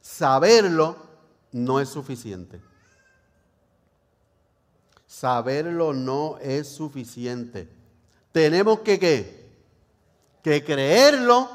[0.08, 0.96] Saberlo
[1.52, 2.62] no es suficiente.
[5.08, 7.70] Saberlo no es suficiente.
[8.34, 9.50] Tenemos que qué?
[10.44, 11.50] Que creerlo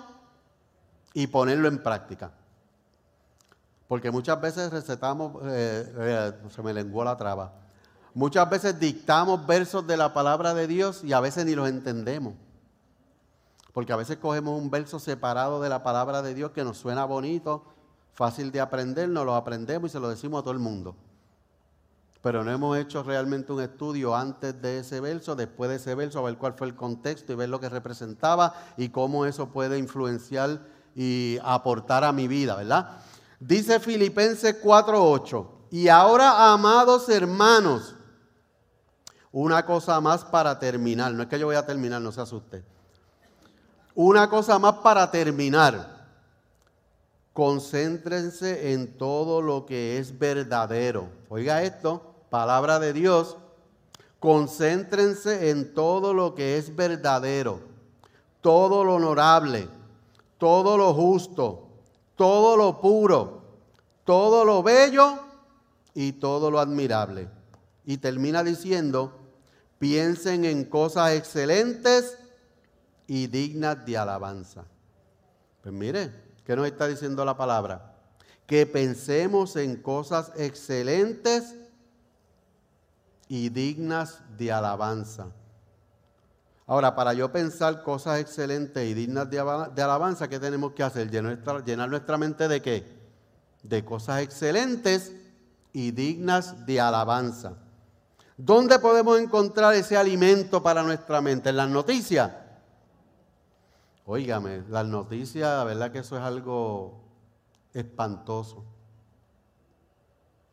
[1.15, 2.33] y ponerlo en práctica.
[3.87, 7.53] Porque muchas veces recetamos, eh, eh, se me lenguó la traba,
[8.15, 12.35] muchas veces dictamos versos de la palabra de Dios y a veces ni los entendemos.
[13.75, 17.05] Porque a veces cogemos un verso separado de la palabra de Dios que nos suena
[17.05, 17.65] bonito,
[18.15, 20.97] fácil de aprender, nos lo aprendemos y se lo decimos a todo el mundo.
[22.23, 26.21] Pero no hemos hecho realmente un estudio antes de ese verso, después de ese verso,
[26.21, 29.77] a ver cuál fue el contexto y ver lo que representaba y cómo eso puede
[29.77, 30.61] influenciar
[30.95, 33.01] y aportar a mi vida, ¿verdad?
[33.41, 37.97] Dice Filipenses 4:8, y ahora, amados hermanos,
[39.33, 42.63] una cosa más para terminar, no es que yo voy a terminar, no se asuste.
[43.95, 46.03] Una cosa más para terminar.
[47.33, 51.09] Concéntrense en todo lo que es verdadero.
[51.31, 53.37] Oiga esto, palabra de Dios.
[54.19, 57.61] Concéntrense en todo lo que es verdadero,
[58.41, 59.69] todo lo honorable,
[60.39, 61.69] todo lo justo,
[62.17, 63.43] todo lo puro,
[64.05, 65.19] todo lo bello
[65.93, 67.29] y todo lo admirable.
[67.85, 69.13] Y termina diciendo,
[69.79, 72.17] piensen en cosas excelentes
[73.07, 74.65] y dignas de alabanza.
[75.63, 76.11] Pues mire,
[76.45, 77.95] ¿Qué nos está diciendo la palabra?
[78.47, 81.55] Que pensemos en cosas excelentes
[83.33, 85.29] y dignas de alabanza.
[86.67, 91.11] Ahora, para yo pensar cosas excelentes y dignas de, alabanza, ¿qué tenemos que hacer?
[91.11, 92.85] Llenar nuestra mente de qué?
[93.63, 95.17] De cosas excelentes
[95.73, 97.55] y dignas de alabanza.
[98.37, 101.49] ¿Dónde podemos encontrar ese alimento para nuestra mente?
[101.49, 102.31] ¿En las noticias?
[104.05, 107.01] Óigame, las noticias, la verdad que eso es algo
[107.73, 108.63] espantoso.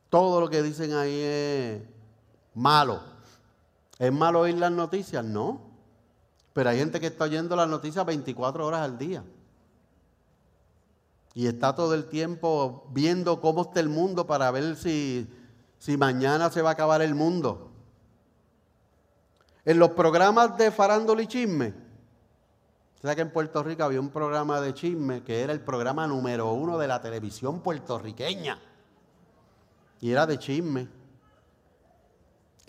[0.09, 1.98] Todo lo que dicen ahí es
[2.59, 3.01] malo.
[3.97, 5.23] ¿Es malo oír las noticias?
[5.23, 5.61] No.
[6.53, 9.23] Pero hay gente que está oyendo las noticias 24 horas al día.
[11.33, 15.27] Y está todo el tiempo viendo cómo está el mundo para ver si,
[15.77, 17.71] si mañana se va a acabar el mundo.
[19.63, 21.73] En los programas de farándula y chisme,
[23.01, 26.51] ¿Sabes que en Puerto Rico había un programa de chisme que era el programa número
[26.51, 28.59] uno de la televisión puertorriqueña?
[30.01, 30.98] Y era de chisme.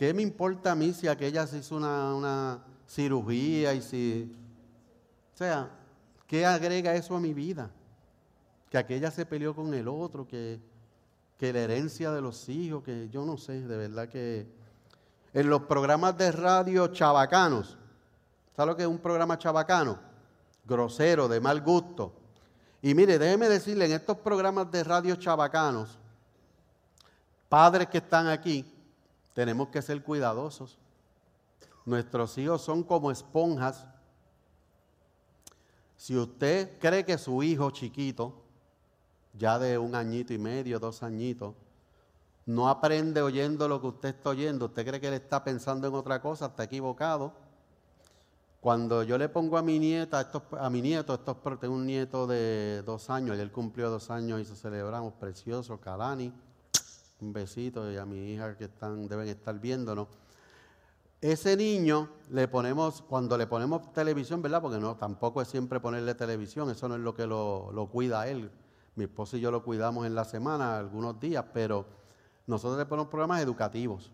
[0.01, 4.35] ¿Qué me importa a mí si aquella se hizo una, cirugía y si...
[5.35, 5.69] O sea,
[6.27, 7.71] ¿qué agrega eso a mi vida?
[8.71, 10.59] Que aquella se peleó con el otro, que,
[11.37, 14.47] que la herencia de los hijos, que yo no sé, de verdad que...
[15.35, 17.77] En los programas de radio chabacanos,
[18.57, 19.99] ¿sabes lo que es un programa chabacano?
[20.65, 22.15] grosero, de mal gusto.
[22.81, 25.99] Y mire, déjeme decirle, en estos programas de radio chabacanos,
[27.51, 28.65] padres que están aquí,
[29.35, 30.79] tenemos que ser cuidadosos.
[31.85, 33.87] Nuestros hijos son como esponjas.
[35.97, 38.35] Si usted cree que su hijo chiquito,
[39.35, 41.55] ya de un añito y medio, dos añitos,
[42.47, 45.95] no aprende oyendo lo que usted está oyendo, usted cree que él está pensando en
[45.95, 47.33] otra cosa, está equivocado.
[48.61, 52.83] Cuando yo le pongo a mi nieta, a mi nieto, estos, tengo un nieto de
[52.85, 56.33] dos años, y él cumplió dos años y se celebramos, precioso, Kalani,
[57.21, 60.09] un besito, y a mi hija que están, deben estar viéndonos.
[61.21, 64.63] Ese niño le ponemos, cuando le ponemos televisión, ¿verdad?
[64.63, 68.27] Porque no, tampoco es siempre ponerle televisión, eso no es lo que lo, lo cuida
[68.29, 68.51] él.
[68.97, 71.87] Mi esposo y yo lo cuidamos en la semana, algunos días, pero
[72.47, 74.11] nosotros le ponemos programas educativos.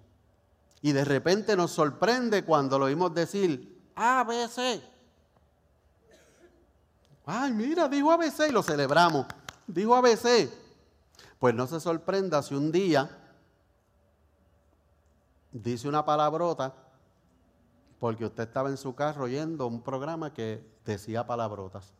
[0.82, 4.82] Y de repente nos sorprende cuando lo oímos decir ABC.
[7.24, 9.26] Ay, mira, dijo ABC y lo celebramos.
[9.66, 10.48] Dijo ABC.
[11.38, 13.10] Pues no se sorprenda si un día
[15.52, 16.74] dice una palabrota
[17.98, 21.92] porque usted estaba en su carro oyendo un programa que decía palabrotas.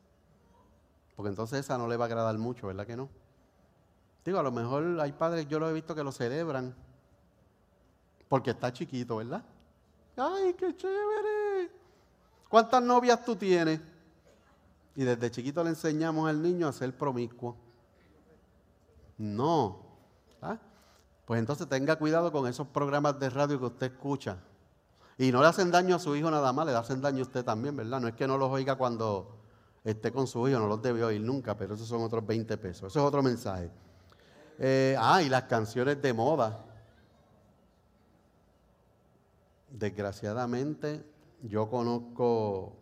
[1.17, 3.09] Porque entonces esa no le va a agradar mucho, ¿verdad que no?
[4.25, 6.75] Digo, a lo mejor hay padres, yo lo he visto que lo celebran
[8.29, 9.43] porque está chiquito, ¿verdad?
[10.17, 11.71] ¡Ay, qué chévere!
[12.49, 13.81] ¿Cuántas novias tú tienes?
[14.95, 17.57] Y desde chiquito le enseñamos al niño a ser promiscuo.
[19.19, 19.87] No.
[20.43, 20.59] ¿Ah?
[21.25, 24.39] Pues entonces tenga cuidado con esos programas de radio que usted escucha.
[25.19, 27.45] Y no le hacen daño a su hijo nada más, le hacen daño a usted
[27.45, 28.01] también, ¿verdad?
[28.01, 29.39] No es que no los oiga cuando
[29.83, 32.93] esté con su hijo, no los debe oír nunca, pero esos son otros 20 pesos.
[32.93, 33.71] Eso es otro mensaje.
[34.59, 36.65] Eh, ah, y las canciones de moda.
[39.71, 41.05] Desgraciadamente,
[41.43, 42.77] yo conozco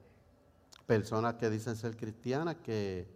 [0.87, 3.09] personas que dicen ser cristianas que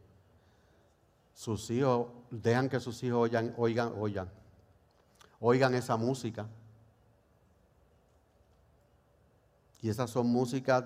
[1.35, 4.28] sus hijos, dejan que sus hijos oigan, oigan, oigan,
[5.40, 6.46] oigan esa música.
[9.80, 10.84] Y esas son músicas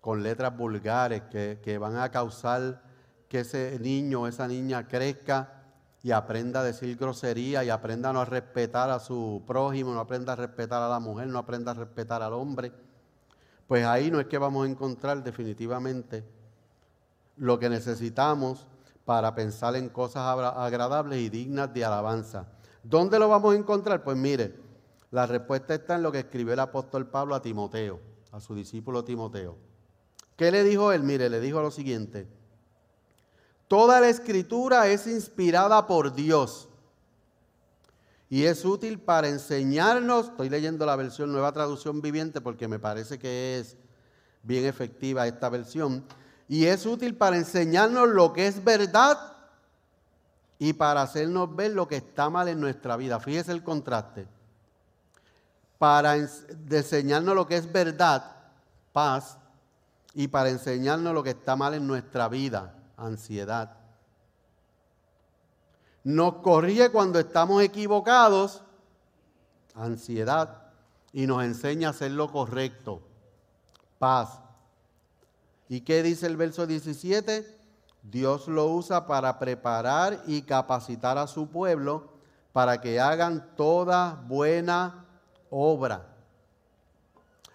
[0.00, 2.82] con letras vulgares que, que van a causar
[3.28, 5.62] que ese niño o esa niña crezca
[6.02, 10.32] y aprenda a decir grosería y aprenda a no respetar a su prójimo, no aprenda
[10.32, 12.72] a respetar a la mujer, no aprenda a respetar al hombre,
[13.68, 16.24] pues ahí no es que vamos a encontrar definitivamente
[17.36, 18.66] lo que necesitamos
[19.04, 20.22] para pensar en cosas
[20.56, 22.46] agradables y dignas de alabanza.
[22.82, 24.02] ¿Dónde lo vamos a encontrar?
[24.02, 24.54] Pues mire,
[25.10, 29.04] la respuesta está en lo que escribió el apóstol Pablo a Timoteo, a su discípulo
[29.04, 29.56] Timoteo.
[30.36, 31.02] ¿Qué le dijo él?
[31.02, 32.26] Mire, le dijo lo siguiente.
[33.68, 36.68] Toda la escritura es inspirada por Dios
[38.32, 43.18] y es útil para enseñarnos, estoy leyendo la versión nueva traducción viviente porque me parece
[43.18, 43.76] que es
[44.42, 46.02] bien efectiva esta versión,
[46.52, 49.18] y es útil para enseñarnos lo que es verdad
[50.58, 53.18] y para hacernos ver lo que está mal en nuestra vida.
[53.20, 54.28] Fíjese el contraste.
[55.78, 58.36] Para enseñarnos lo que es verdad,
[58.92, 59.38] paz,
[60.12, 63.74] y para enseñarnos lo que está mal en nuestra vida, ansiedad.
[66.04, 68.62] Nos corrige cuando estamos equivocados,
[69.74, 70.64] ansiedad,
[71.14, 73.00] y nos enseña a hacer lo correcto,
[73.98, 74.41] paz.
[75.72, 77.46] ¿Y qué dice el verso 17?
[78.02, 82.12] Dios lo usa para preparar y capacitar a su pueblo
[82.52, 85.06] para que hagan toda buena
[85.48, 86.14] obra.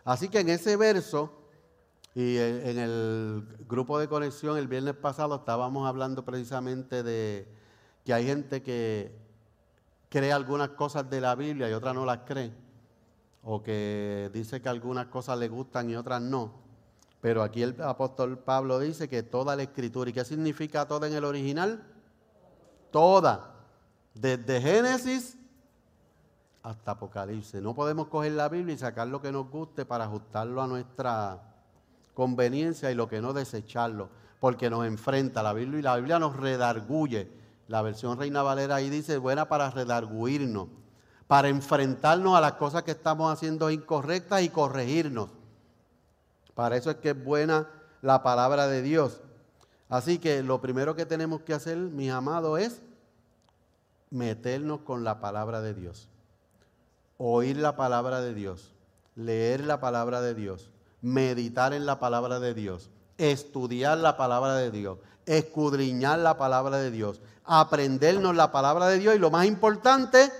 [0.03, 1.32] Así que en ese verso
[2.15, 7.47] y en el grupo de conexión el viernes pasado estábamos hablando precisamente de
[8.03, 9.15] que hay gente que
[10.10, 12.51] cree algunas cosas de la Biblia y otras no las cree,
[13.43, 16.66] o que dice que algunas cosas le gustan y otras no.
[17.21, 21.13] Pero aquí el apóstol Pablo dice que toda la escritura, ¿y qué significa toda en
[21.13, 21.84] el original?
[22.91, 23.56] Toda,
[24.13, 25.38] desde Génesis
[26.63, 27.62] hasta Apocalipsis.
[27.62, 31.41] No podemos coger la Biblia y sacar lo que nos guste para ajustarlo a nuestra
[32.13, 34.09] conveniencia y lo que no desecharlo,
[34.39, 37.32] porque nos enfrenta la Biblia y la Biblia nos redarguye.
[37.68, 40.68] La versión Reina Valera ahí dice, buena para redarguirnos,
[41.28, 45.30] para enfrentarnos a las cosas que estamos haciendo incorrectas y corregirnos.
[46.58, 47.70] Para eso es que es buena
[48.01, 49.22] la palabra de Dios.
[49.88, 52.82] Así que lo primero que tenemos que hacer, mis amados, es
[54.10, 56.10] meternos con la palabra de Dios.
[57.18, 58.74] Oír la palabra de Dios.
[59.16, 60.70] Leer la palabra de Dios
[61.01, 66.91] meditar en la palabra de Dios, estudiar la palabra de Dios, escudriñar la palabra de
[66.91, 70.32] Dios, aprendernos la palabra de Dios y lo más importante,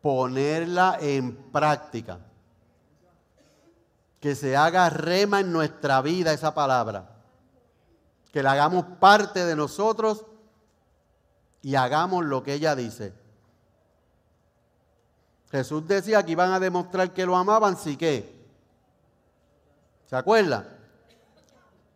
[0.00, 2.18] ponerla en práctica.
[4.24, 7.10] Que se haga rema en nuestra vida esa palabra.
[8.32, 10.24] Que la hagamos parte de nosotros
[11.60, 13.12] y hagamos lo que ella dice.
[15.50, 18.48] Jesús decía que iban a demostrar que lo amaban, sí que.
[20.08, 20.74] ¿Se acuerda?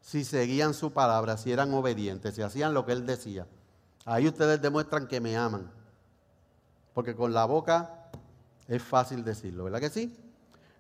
[0.03, 3.47] Si seguían su palabra, si eran obedientes, si hacían lo que él decía.
[4.05, 5.73] Ahí ustedes demuestran que me aman.
[6.93, 8.11] Porque con la boca
[8.67, 10.15] es fácil decirlo, ¿verdad que sí?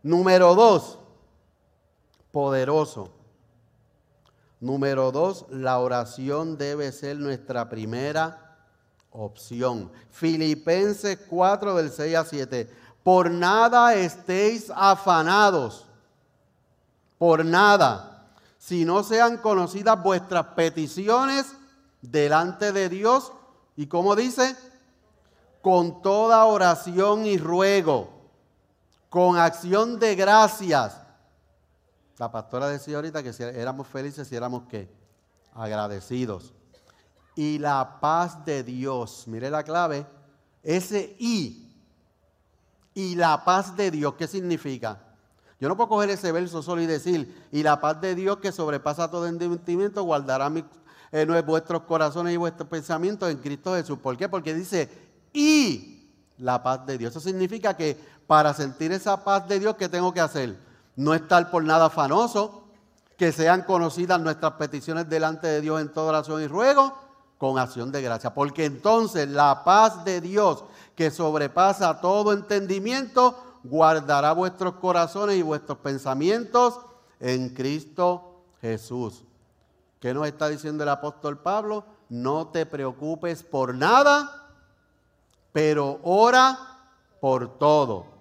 [0.02, 0.98] Número dos,
[2.32, 3.10] poderoso.
[4.60, 8.48] Número dos, la oración debe ser nuestra primera
[9.10, 9.90] opción.
[10.10, 12.70] Filipenses 4 del 6 a 7.
[13.02, 15.86] Por nada estéis afanados,
[17.18, 18.26] por nada,
[18.58, 21.46] si no sean conocidas vuestras peticiones
[22.02, 23.32] delante de Dios.
[23.76, 24.56] Y como dice,
[25.62, 28.10] con toda oración y ruego,
[29.08, 31.00] con acción de gracias.
[32.18, 34.90] La pastora decía ahorita que si éramos felices, si éramos qué?
[35.54, 36.52] Agradecidos.
[37.36, 40.04] Y la paz de Dios, mire la clave,
[40.62, 41.72] ese y.
[42.94, 45.00] Y la paz de Dios, ¿qué significa?
[45.60, 48.50] Yo no puedo coger ese verso solo y decir, y la paz de Dios que
[48.50, 50.64] sobrepasa todo entendimiento guardará mi,
[51.12, 53.98] eh, vuestros corazones y vuestros pensamientos en Cristo Jesús.
[53.98, 54.28] ¿Por qué?
[54.28, 54.88] Porque dice,
[55.32, 57.12] y la paz de Dios.
[57.12, 57.96] Eso significa que
[58.26, 60.67] para sentir esa paz de Dios, ¿qué tengo que hacer?
[60.98, 62.64] No estar por nada afanoso,
[63.16, 66.92] que sean conocidas nuestras peticiones delante de Dios en toda oración y ruego,
[67.38, 68.34] con acción de gracia.
[68.34, 70.64] Porque entonces la paz de Dios,
[70.96, 76.80] que sobrepasa todo entendimiento, guardará vuestros corazones y vuestros pensamientos
[77.20, 79.22] en Cristo Jesús.
[80.00, 81.84] ¿Qué nos está diciendo el apóstol Pablo?
[82.08, 84.48] No te preocupes por nada,
[85.52, 86.58] pero ora
[87.20, 88.17] por todo.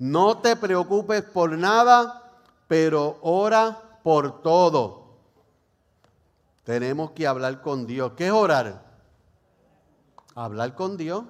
[0.00, 2.32] No te preocupes por nada,
[2.66, 5.18] pero ora por todo.
[6.64, 8.12] Tenemos que hablar con Dios.
[8.16, 8.82] ¿Qué es orar?
[10.34, 11.24] Hablar con Dios.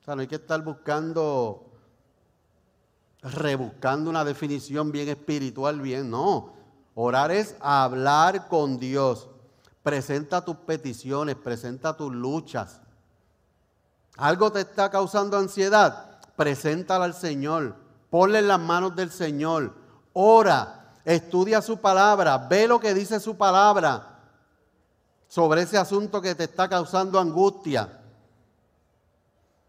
[0.00, 1.64] O sea, no hay que estar buscando,
[3.22, 6.54] rebuscando una definición bien espiritual, bien, no.
[6.96, 9.28] Orar es hablar con Dios.
[9.84, 12.80] Presenta tus peticiones, presenta tus luchas.
[14.16, 17.76] Algo te está causando ansiedad, preséntala al Señor.
[18.10, 19.74] Ponle en las manos del Señor.
[20.12, 24.14] Ora, estudia su palabra, ve lo que dice su palabra
[25.28, 28.00] sobre ese asunto que te está causando angustia.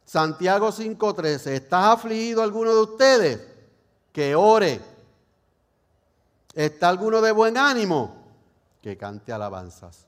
[0.06, 3.48] Santiago 5:13, ¿estás afligido alguno de ustedes?
[4.12, 4.80] Que ore.
[6.54, 8.16] ¿Está alguno de buen ánimo?
[8.82, 10.06] Que cante alabanzas.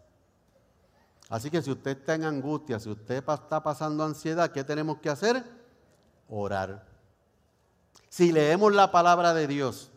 [1.30, 5.10] Así que si usted está en angustia, si usted está pasando ansiedad, ¿qué tenemos que
[5.10, 5.44] hacer?
[6.30, 6.86] Orar.
[8.10, 9.92] Si leemos la palabra de Dios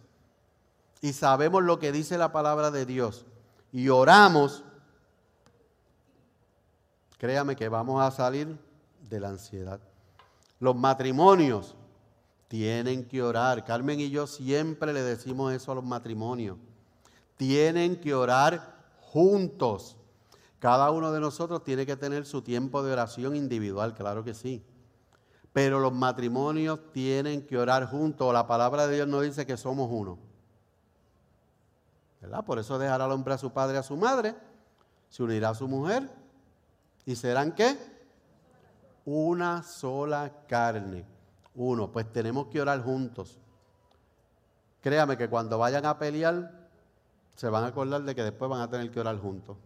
[1.00, 3.24] y sabemos lo que dice la palabra de Dios
[3.72, 4.64] y oramos,
[7.18, 8.58] créame que vamos a salir
[9.08, 9.80] de la ansiedad.
[10.58, 11.74] Los matrimonios
[12.48, 13.64] tienen que orar.
[13.64, 16.58] Carmen y yo siempre le decimos eso a los matrimonios.
[17.36, 19.96] Tienen que orar juntos.
[20.58, 24.62] Cada uno de nosotros tiene que tener su tiempo de oración individual, claro que sí.
[25.52, 28.32] Pero los matrimonios tienen que orar juntos.
[28.32, 30.18] La palabra de Dios nos dice que somos uno.
[32.20, 32.44] ¿Verdad?
[32.44, 34.34] Por eso dejará al hombre a su padre y a su madre,
[35.08, 36.08] se unirá a su mujer
[37.06, 37.76] y serán qué?
[39.04, 41.04] Una sola carne.
[41.54, 43.38] Uno, pues tenemos que orar juntos.
[44.80, 46.68] Créame que cuando vayan a pelear,
[47.34, 49.56] se van a acordar de que después van a tener que orar juntos.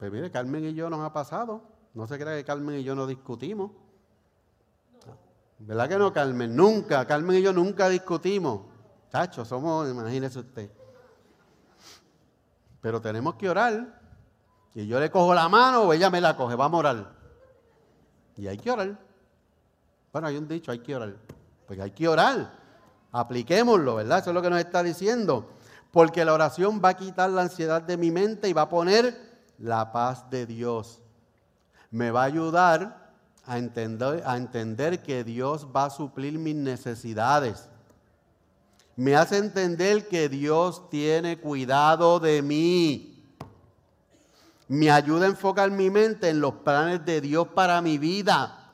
[0.00, 1.60] Pues mire, Carmen y yo nos ha pasado.
[1.92, 3.70] No se crea que Carmen y yo no discutimos.
[5.58, 6.56] ¿Verdad que no, Carmen?
[6.56, 8.62] Nunca, Carmen y yo nunca discutimos.
[9.12, 10.70] Chacho, somos, imagínese usted.
[12.80, 14.00] Pero tenemos que orar.
[14.74, 17.12] Y yo le cojo la mano o ella me la coge, vamos a orar.
[18.38, 18.98] Y hay que orar.
[20.14, 21.14] Bueno, hay un dicho, hay que orar.
[21.66, 22.58] Pues hay que orar.
[23.12, 24.20] Apliquémoslo, ¿verdad?
[24.20, 25.50] Eso es lo que nos está diciendo.
[25.90, 29.28] Porque la oración va a quitar la ansiedad de mi mente y va a poner
[29.60, 31.00] la paz de Dios.
[31.90, 33.12] Me va a ayudar
[33.46, 37.68] a entender, que Dios va a suplir mis necesidades.
[38.96, 43.34] Me hace entender que Dios tiene cuidado de mí.
[44.68, 48.72] Me ayuda a enfocar mi mente en los planes de Dios para mi vida.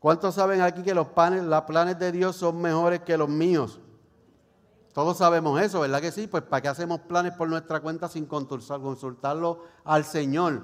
[0.00, 3.80] ¿Cuántos saben aquí que los los planes de Dios son mejores que los míos?
[4.94, 6.28] Todos sabemos eso, ¿verdad que sí?
[6.28, 10.62] Pues ¿para qué hacemos planes por nuestra cuenta sin consultarlo al Señor?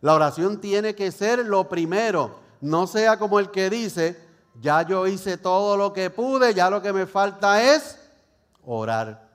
[0.00, 2.40] La oración tiene que ser lo primero.
[2.60, 4.20] No sea como el que dice,
[4.60, 8.00] ya yo hice todo lo que pude, ya lo que me falta es
[8.64, 9.28] orar.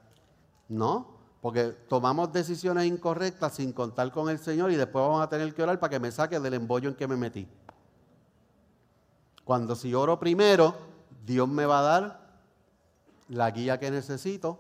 [0.68, 1.08] No,
[1.40, 5.64] Porque tomamos decisiones incorrectas sin contar con el Señor y después vamos a tener que
[5.64, 7.48] orar para que me saque del embollo en que me metí.
[9.46, 10.76] Cuando si oro primero,
[11.26, 12.21] Dios me va a dar
[13.32, 14.60] la guía que necesito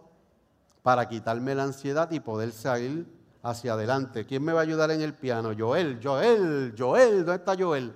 [0.82, 3.06] para quitarme la ansiedad y poder salir
[3.44, 4.26] hacia adelante.
[4.26, 5.52] ¿Quién me va a ayudar en el piano?
[5.58, 7.94] Joel, Joel, Joel, ¿dónde está Joel?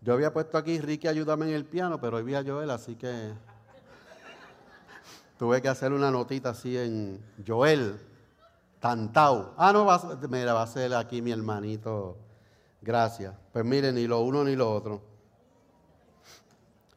[0.00, 2.94] Yo había puesto aquí, Ricky, ayúdame en el piano, pero hoy vi a Joel, así
[2.96, 3.32] que
[5.38, 7.98] tuve que hacer una notita así en Joel,
[8.80, 9.52] Tantau.
[9.56, 12.16] Ah, no, va, mira, va a ser aquí mi hermanito.
[12.82, 13.34] Gracias.
[13.52, 15.13] Pues miren, ni lo uno ni lo otro.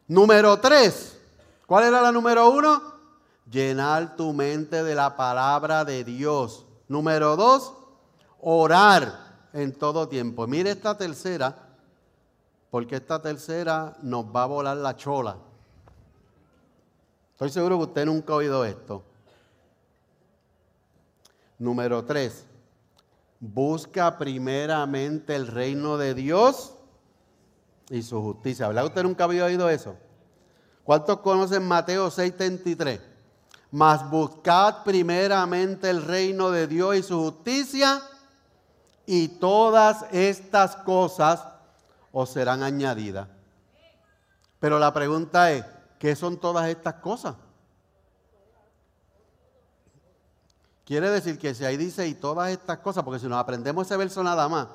[0.08, 1.20] Número tres.
[1.66, 2.82] ¿Cuál era la número uno?
[3.50, 6.66] Llenar tu mente de la palabra de Dios.
[6.88, 7.74] Número dos,
[8.40, 10.48] orar en todo tiempo.
[10.48, 11.68] Mire esta tercera
[12.70, 15.38] porque esta tercera nos va a volar la chola.
[17.34, 19.04] Estoy seguro que usted nunca ha oído esto.
[21.60, 22.46] Número tres,
[23.40, 26.77] busca primeramente el reino de Dios
[27.90, 28.68] y su justicia.
[28.68, 29.96] ¿Verdad que usted nunca había oído eso?
[30.84, 33.02] ¿Cuántos conocen Mateo 6:33?
[33.72, 38.02] Mas buscad primeramente el reino de Dios y su justicia
[39.06, 41.46] y todas estas cosas
[42.12, 43.28] os serán añadidas.
[44.60, 45.66] Pero la pregunta es,
[46.00, 47.36] ¿qué son todas estas cosas?
[50.86, 53.98] Quiere decir que si ahí dice y todas estas cosas, porque si nos aprendemos ese
[53.98, 54.68] verso nada más,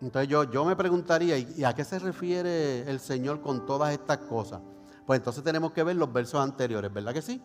[0.00, 4.18] entonces yo, yo me preguntaría, ¿y a qué se refiere el Señor con todas estas
[4.18, 4.60] cosas?
[5.06, 7.42] Pues entonces tenemos que ver los versos anteriores, ¿verdad que sí?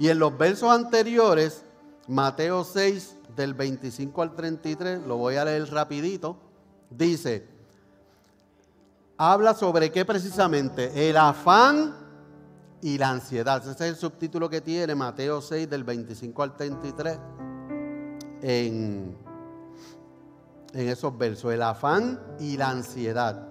[0.00, 1.64] Y en los versos anteriores,
[2.08, 6.36] Mateo 6, del 25 al 33, lo voy a leer rapidito,
[6.90, 7.46] dice,
[9.16, 11.94] habla sobre qué precisamente, el afán
[12.82, 13.60] y la ansiedad.
[13.62, 17.18] Ese es el subtítulo que tiene Mateo 6 del 25 al 33
[18.42, 19.16] en,
[20.72, 23.48] en esos versos, el afán y la ansiedad.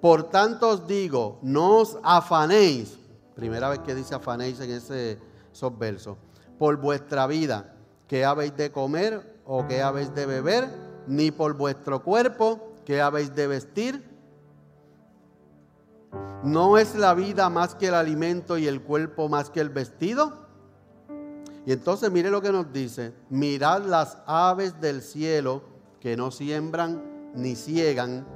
[0.00, 2.98] Por tanto os digo, no os afanéis,
[3.34, 5.18] primera vez que dice afanéis en ese,
[5.52, 6.16] esos versos,
[6.58, 7.74] por vuestra vida
[8.08, 10.68] qué habéis de comer o qué habéis de beber,
[11.06, 14.12] ni por vuestro cuerpo qué habéis de vestir.
[16.42, 20.42] ¿No es la vida más que el alimento y el cuerpo más que el vestido?
[21.64, 25.71] Y entonces mire lo que nos dice, mirad las aves del cielo
[26.02, 27.00] que no siembran,
[27.32, 28.26] ni ciegan,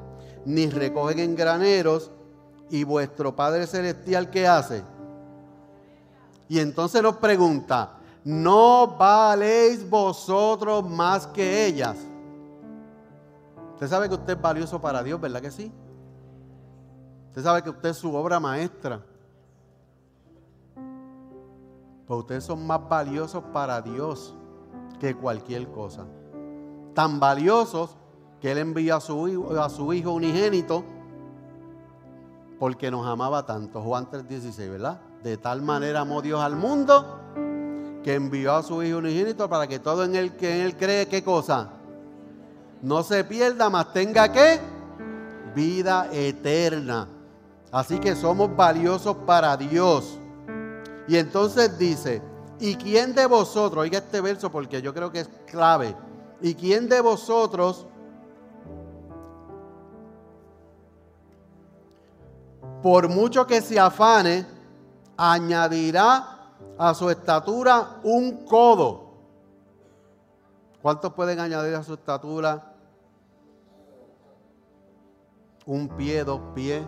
[0.45, 2.12] ni recogen en graneros,
[2.71, 4.85] y vuestro Padre Celestial ¿qué hace?
[6.49, 11.97] Y entonces nos pregunta, no valéis vosotros más que ellas.
[13.75, 15.73] Usted sabe que usted es valioso para Dios, ¿verdad que sí?
[17.31, 19.05] Usted sabe que usted es su obra maestra.
[22.07, 24.37] Pues ustedes son más valiosos para Dios
[25.01, 26.07] que cualquier cosa.
[26.97, 27.97] Tan valiosos
[28.40, 30.82] que Él envió a su, hijo, a su hijo unigénito
[32.59, 33.82] porque nos amaba tanto.
[33.82, 35.01] Juan 3:16, ¿verdad?
[35.22, 37.20] De tal manera amó Dios al mundo
[38.03, 41.07] que envió a su Hijo unigénito para que todo en él que en él cree,
[41.07, 41.70] ¿qué cosa?
[42.82, 44.61] No se pierda, mas tenga que
[45.55, 47.09] vida eterna.
[47.72, 50.18] Así que somos valiosos para Dios.
[51.09, 52.22] Y entonces dice,
[52.61, 55.97] ¿y quién de vosotros, oiga este verso porque yo creo que es clave,
[56.41, 57.87] ¿y quién de vosotros
[62.87, 64.47] por mucho que se afane,
[65.16, 66.37] añadirá
[66.78, 69.07] a su estatura un codo.
[70.80, 72.74] ¿Cuántos pueden añadir a su estatura?
[75.64, 76.87] Un pie, dos pies,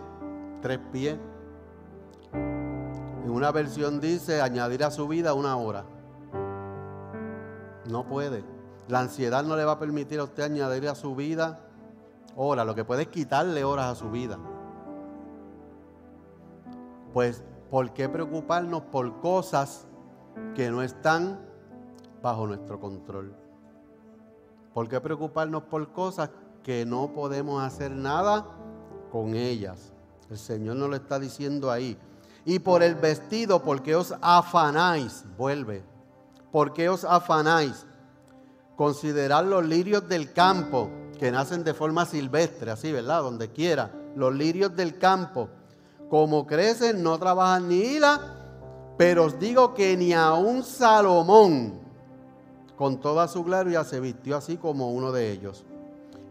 [0.61, 1.17] tres pies.
[2.31, 5.83] En una versión dice añadir a su vida una hora.
[7.89, 8.58] No puede.
[8.89, 11.61] La ansiedad no le va a permitir a usted añadir a su vida
[12.35, 12.65] horas.
[12.65, 14.37] Lo que puede es quitarle horas a su vida.
[17.13, 19.85] Pues ¿Por qué preocuparnos por cosas
[20.55, 21.39] que no están
[22.21, 23.35] bajo nuestro control?
[24.73, 26.31] ¿Por qué preocuparnos por cosas
[26.63, 28.45] que no podemos hacer nada
[29.11, 29.93] con ellas?
[30.31, 31.95] El Señor nos lo está diciendo ahí.
[32.43, 35.25] Y por el vestido, ¿por qué os afanáis?
[35.37, 35.83] Vuelve.
[36.51, 37.85] ¿Por qué os afanáis?
[38.79, 43.23] Considerad los lirios del campo, que nacen de forma silvestre, así, ¿verdad?
[43.23, 43.91] Donde quiera.
[44.15, 45.49] Los lirios del campo
[46.09, 48.21] como crecen, no trabajan ni hilan,
[48.97, 51.81] pero os digo que ni a un Salomón,
[52.77, 55.65] con toda su gloria, se vistió así como uno de ellos.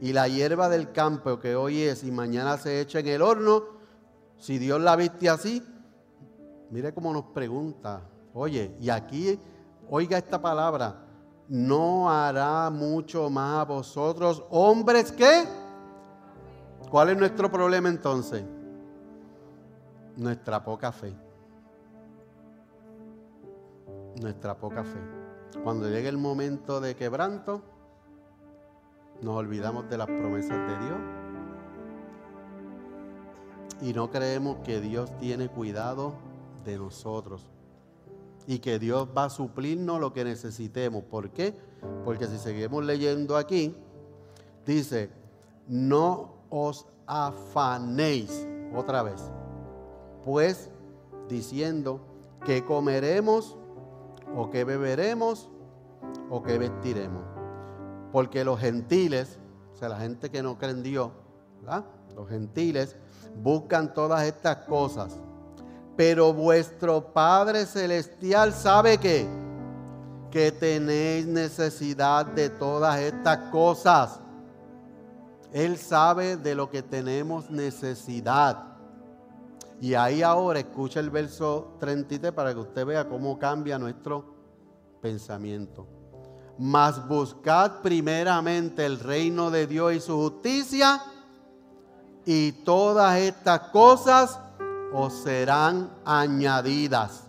[0.01, 3.77] Y la hierba del campo que hoy es y mañana se echa en el horno,
[4.39, 5.63] Si Dios la viste así,
[6.71, 8.01] mire cómo nos pregunta.
[8.33, 9.39] Oye, y aquí,
[9.91, 11.08] oiga esta palabra,
[11.49, 15.45] no hará mucho más a vosotros, hombres que...
[16.91, 18.45] ¿Cuál es nuestro problema entonces?
[20.17, 21.15] Nuestra poca fe.
[24.21, 24.99] Nuestra poca fe.
[25.63, 27.63] Cuando llegue el momento de quebranto,
[29.23, 30.99] nos olvidamos de las promesas de Dios
[33.81, 36.15] y no creemos que Dios tiene cuidado
[36.65, 37.49] de nosotros
[38.49, 41.05] y que Dios va a suplirnos lo que necesitemos.
[41.05, 41.55] ¿Por qué?
[42.03, 43.77] Porque si seguimos leyendo aquí,
[44.65, 45.11] dice,
[45.67, 49.21] no os afanéis otra vez,
[50.25, 50.71] pues
[51.29, 52.01] diciendo
[52.47, 53.55] que comeremos
[54.35, 55.51] o que beberemos
[56.31, 57.25] o que vestiremos.
[58.13, 59.39] Porque los gentiles,
[59.75, 61.11] o sea, la gente que no cree en Dios,
[62.17, 62.97] los gentiles
[63.43, 65.21] buscan todas estas cosas.
[65.99, 69.27] Pero vuestro Padre Celestial sabe que,
[70.31, 74.21] que tenéis necesidad de todas estas cosas.
[75.53, 78.77] Él sabe de lo que tenemos necesidad.
[79.81, 84.37] Y ahí ahora escucha el verso 33 para que usted vea cómo cambia nuestro
[85.03, 85.85] pensamiento.
[86.59, 91.03] Mas buscad primeramente el reino de Dios y su justicia
[92.25, 94.39] y todas estas cosas
[94.93, 97.25] os serán añadidas.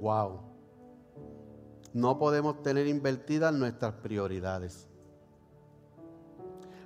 [0.00, 0.40] Wow.
[1.92, 4.86] No podemos tener invertidas nuestras prioridades.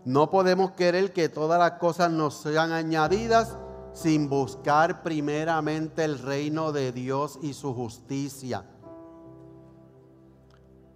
[0.04, 3.56] No podemos querer que todas las cosas nos sean añadidas
[3.92, 8.64] sin buscar primeramente el reino de Dios y su justicia.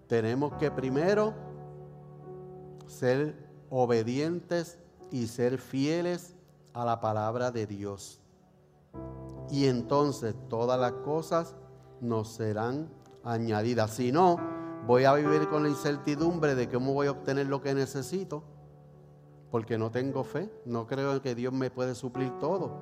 [0.06, 1.34] Tenemos que primero
[2.86, 3.36] ser
[3.68, 4.78] obedientes
[5.11, 6.34] y ser fieles
[6.72, 8.20] a la palabra de Dios.
[9.50, 11.57] Y entonces todas las cosas
[12.00, 12.88] nos serán
[13.22, 13.92] añadidas.
[13.92, 14.38] Si no,
[14.86, 18.42] voy a vivir con la incertidumbre de cómo voy a obtener lo que necesito,
[19.50, 22.72] porque no tengo fe, no creo que Dios me puede suplir todo.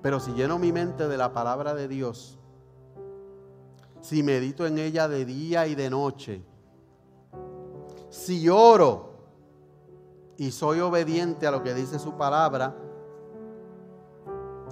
[0.00, 2.38] Pero si lleno mi mente de la palabra de Dios,
[4.00, 6.42] si medito en ella de día y de noche,
[8.10, 9.11] si oro
[10.36, 12.74] y soy obediente a lo que dice su palabra,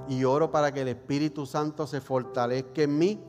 [0.08, 3.24] y oro para que el Espíritu Santo se fortalezca en mí,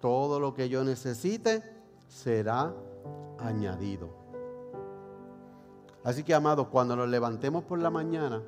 [0.00, 1.62] todo lo que yo necesite
[2.08, 2.74] será
[3.38, 4.08] añadido.
[6.02, 8.42] Así que, amados, cuando nos levantemos por la mañana,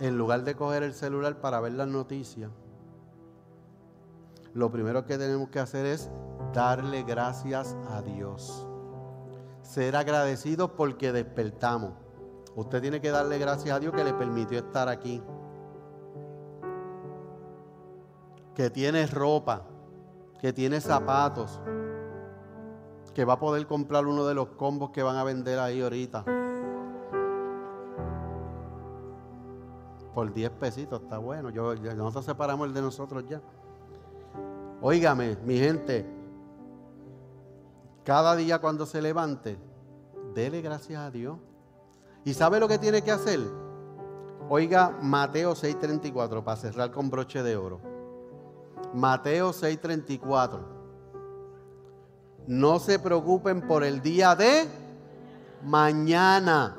[0.00, 2.50] en lugar de coger el celular para ver las noticias,
[4.54, 6.10] lo primero que tenemos que hacer es
[6.52, 8.66] darle gracias a Dios.
[9.68, 11.92] Ser agradecidos porque despertamos.
[12.56, 15.22] Usted tiene que darle gracias a Dios que le permitió estar aquí.
[18.54, 19.66] Que tiene ropa,
[20.40, 21.60] que tiene zapatos,
[23.12, 26.24] que va a poder comprar uno de los combos que van a vender ahí ahorita.
[30.14, 31.50] Por 10 pesitos, está bueno.
[31.50, 33.42] Yo, nosotros separamos el de nosotros ya.
[34.80, 36.17] Óigame, mi gente,
[38.08, 39.58] cada día cuando se levante,
[40.32, 41.36] dele gracias a Dios.
[42.24, 43.38] ¿Y sabe lo que tiene que hacer?
[44.48, 47.82] Oiga Mateo 6:34 para cerrar con broche de oro.
[48.94, 50.60] Mateo 6:34.
[52.46, 54.66] No se preocupen por el día de
[55.62, 56.78] mañana.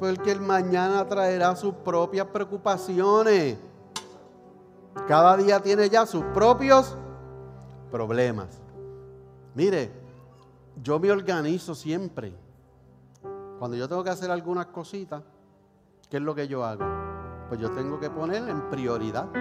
[0.00, 3.58] Porque el mañana traerá sus propias preocupaciones.
[5.06, 6.96] Cada día tiene ya sus propios
[7.90, 8.62] problemas.
[9.56, 9.90] Mire,
[10.82, 12.36] yo me organizo siempre.
[13.58, 15.22] Cuando yo tengo que hacer algunas cositas,
[16.10, 16.84] ¿qué es lo que yo hago?
[17.48, 19.32] Pues yo tengo que poner en prioridad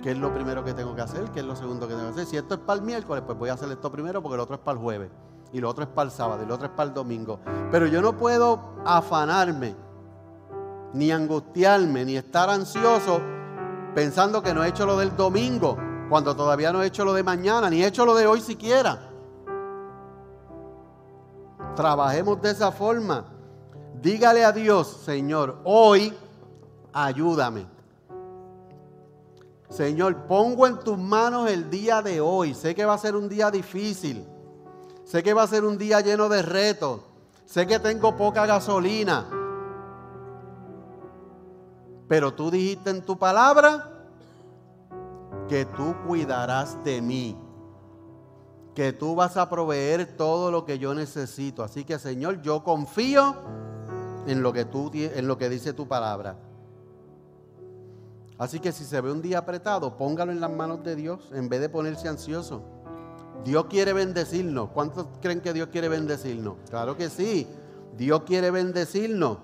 [0.00, 2.12] qué es lo primero que tengo que hacer, qué es lo segundo que tengo que
[2.12, 2.26] hacer.
[2.26, 4.54] Si esto es para el miércoles, pues voy a hacer esto primero porque el otro
[4.54, 5.10] es para el jueves,
[5.52, 7.40] y lo otro es para el sábado, y lo otro es para el domingo.
[7.72, 9.74] Pero yo no puedo afanarme,
[10.92, 13.20] ni angustiarme, ni estar ansioso
[13.92, 15.76] pensando que no he hecho lo del domingo,
[16.08, 19.07] cuando todavía no he hecho lo de mañana, ni he hecho lo de hoy siquiera.
[21.78, 23.24] Trabajemos de esa forma.
[24.02, 26.12] Dígale a Dios, Señor, hoy
[26.92, 27.68] ayúdame.
[29.70, 32.52] Señor, pongo en tus manos el día de hoy.
[32.54, 34.26] Sé que va a ser un día difícil.
[35.04, 37.02] Sé que va a ser un día lleno de retos.
[37.46, 39.28] Sé que tengo poca gasolina.
[42.08, 43.88] Pero tú dijiste en tu palabra
[45.48, 47.36] que tú cuidarás de mí,
[48.78, 51.64] que tú vas a proveer todo lo que yo necesito.
[51.64, 53.34] Así que Señor, yo confío
[54.28, 56.36] en lo que, tú, en lo que dice tu palabra.
[58.38, 61.48] Así que si se ve un día apretado, póngalo en las manos de Dios en
[61.48, 62.62] vez de ponerse ansioso.
[63.44, 64.70] Dios quiere bendecirnos.
[64.70, 66.54] ¿Cuántos creen que Dios quiere bendecirnos?
[66.70, 67.48] Claro que sí.
[67.96, 69.38] Dios quiere bendecirnos.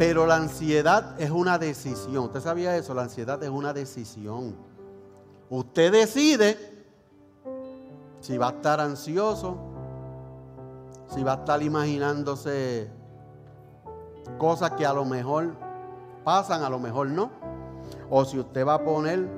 [0.00, 2.24] Pero la ansiedad es una decisión.
[2.24, 2.92] ¿Usted sabía eso?
[2.92, 4.56] La ansiedad es una decisión.
[5.48, 6.73] Usted decide
[8.24, 9.58] si va a estar ansioso,
[11.08, 12.90] si va a estar imaginándose
[14.38, 15.54] cosas que a lo mejor
[16.24, 17.30] pasan, a lo mejor no.
[18.08, 19.28] O si usted va a poner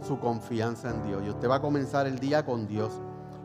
[0.00, 2.90] su confianza en Dios y usted va a comenzar el día con Dios.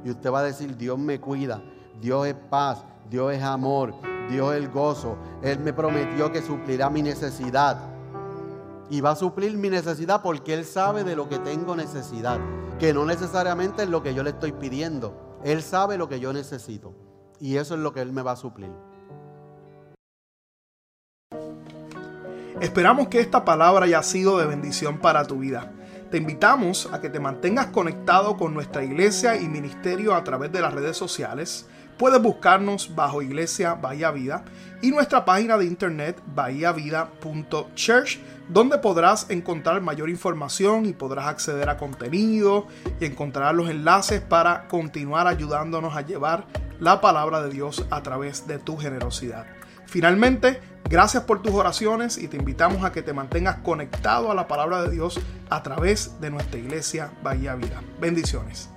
[0.05, 1.61] Y usted va a decir, Dios me cuida,
[1.99, 3.93] Dios es paz, Dios es amor,
[4.29, 5.17] Dios es gozo.
[5.41, 7.77] Él me prometió que suplirá mi necesidad.
[8.91, 12.39] Y va a suplir mi necesidad porque Él sabe de lo que tengo necesidad.
[12.77, 15.39] Que no necesariamente es lo que yo le estoy pidiendo.
[15.45, 16.93] Él sabe lo que yo necesito.
[17.39, 18.69] Y eso es lo que Él me va a suplir.
[22.59, 25.71] Esperamos que esta palabra haya sido de bendición para tu vida.
[26.11, 30.59] Te invitamos a que te mantengas conectado con nuestra iglesia y ministerio a través de
[30.59, 31.65] las redes sociales.
[31.97, 34.43] Puedes buscarnos bajo Iglesia Bahía Vida
[34.81, 38.19] y nuestra página de internet bahiavida.church,
[38.51, 42.67] donde podrás encontrar mayor información y podrás acceder a contenido
[42.99, 46.45] y encontrar los enlaces para continuar ayudándonos a llevar
[46.79, 49.45] la palabra de Dios a través de tu generosidad.
[49.85, 54.49] Finalmente, gracias por tus oraciones y te invitamos a que te mantengas conectado a la
[54.49, 57.81] palabra de Dios a través de nuestra iglesia Bahía Vida.
[58.01, 58.69] Bendiciones.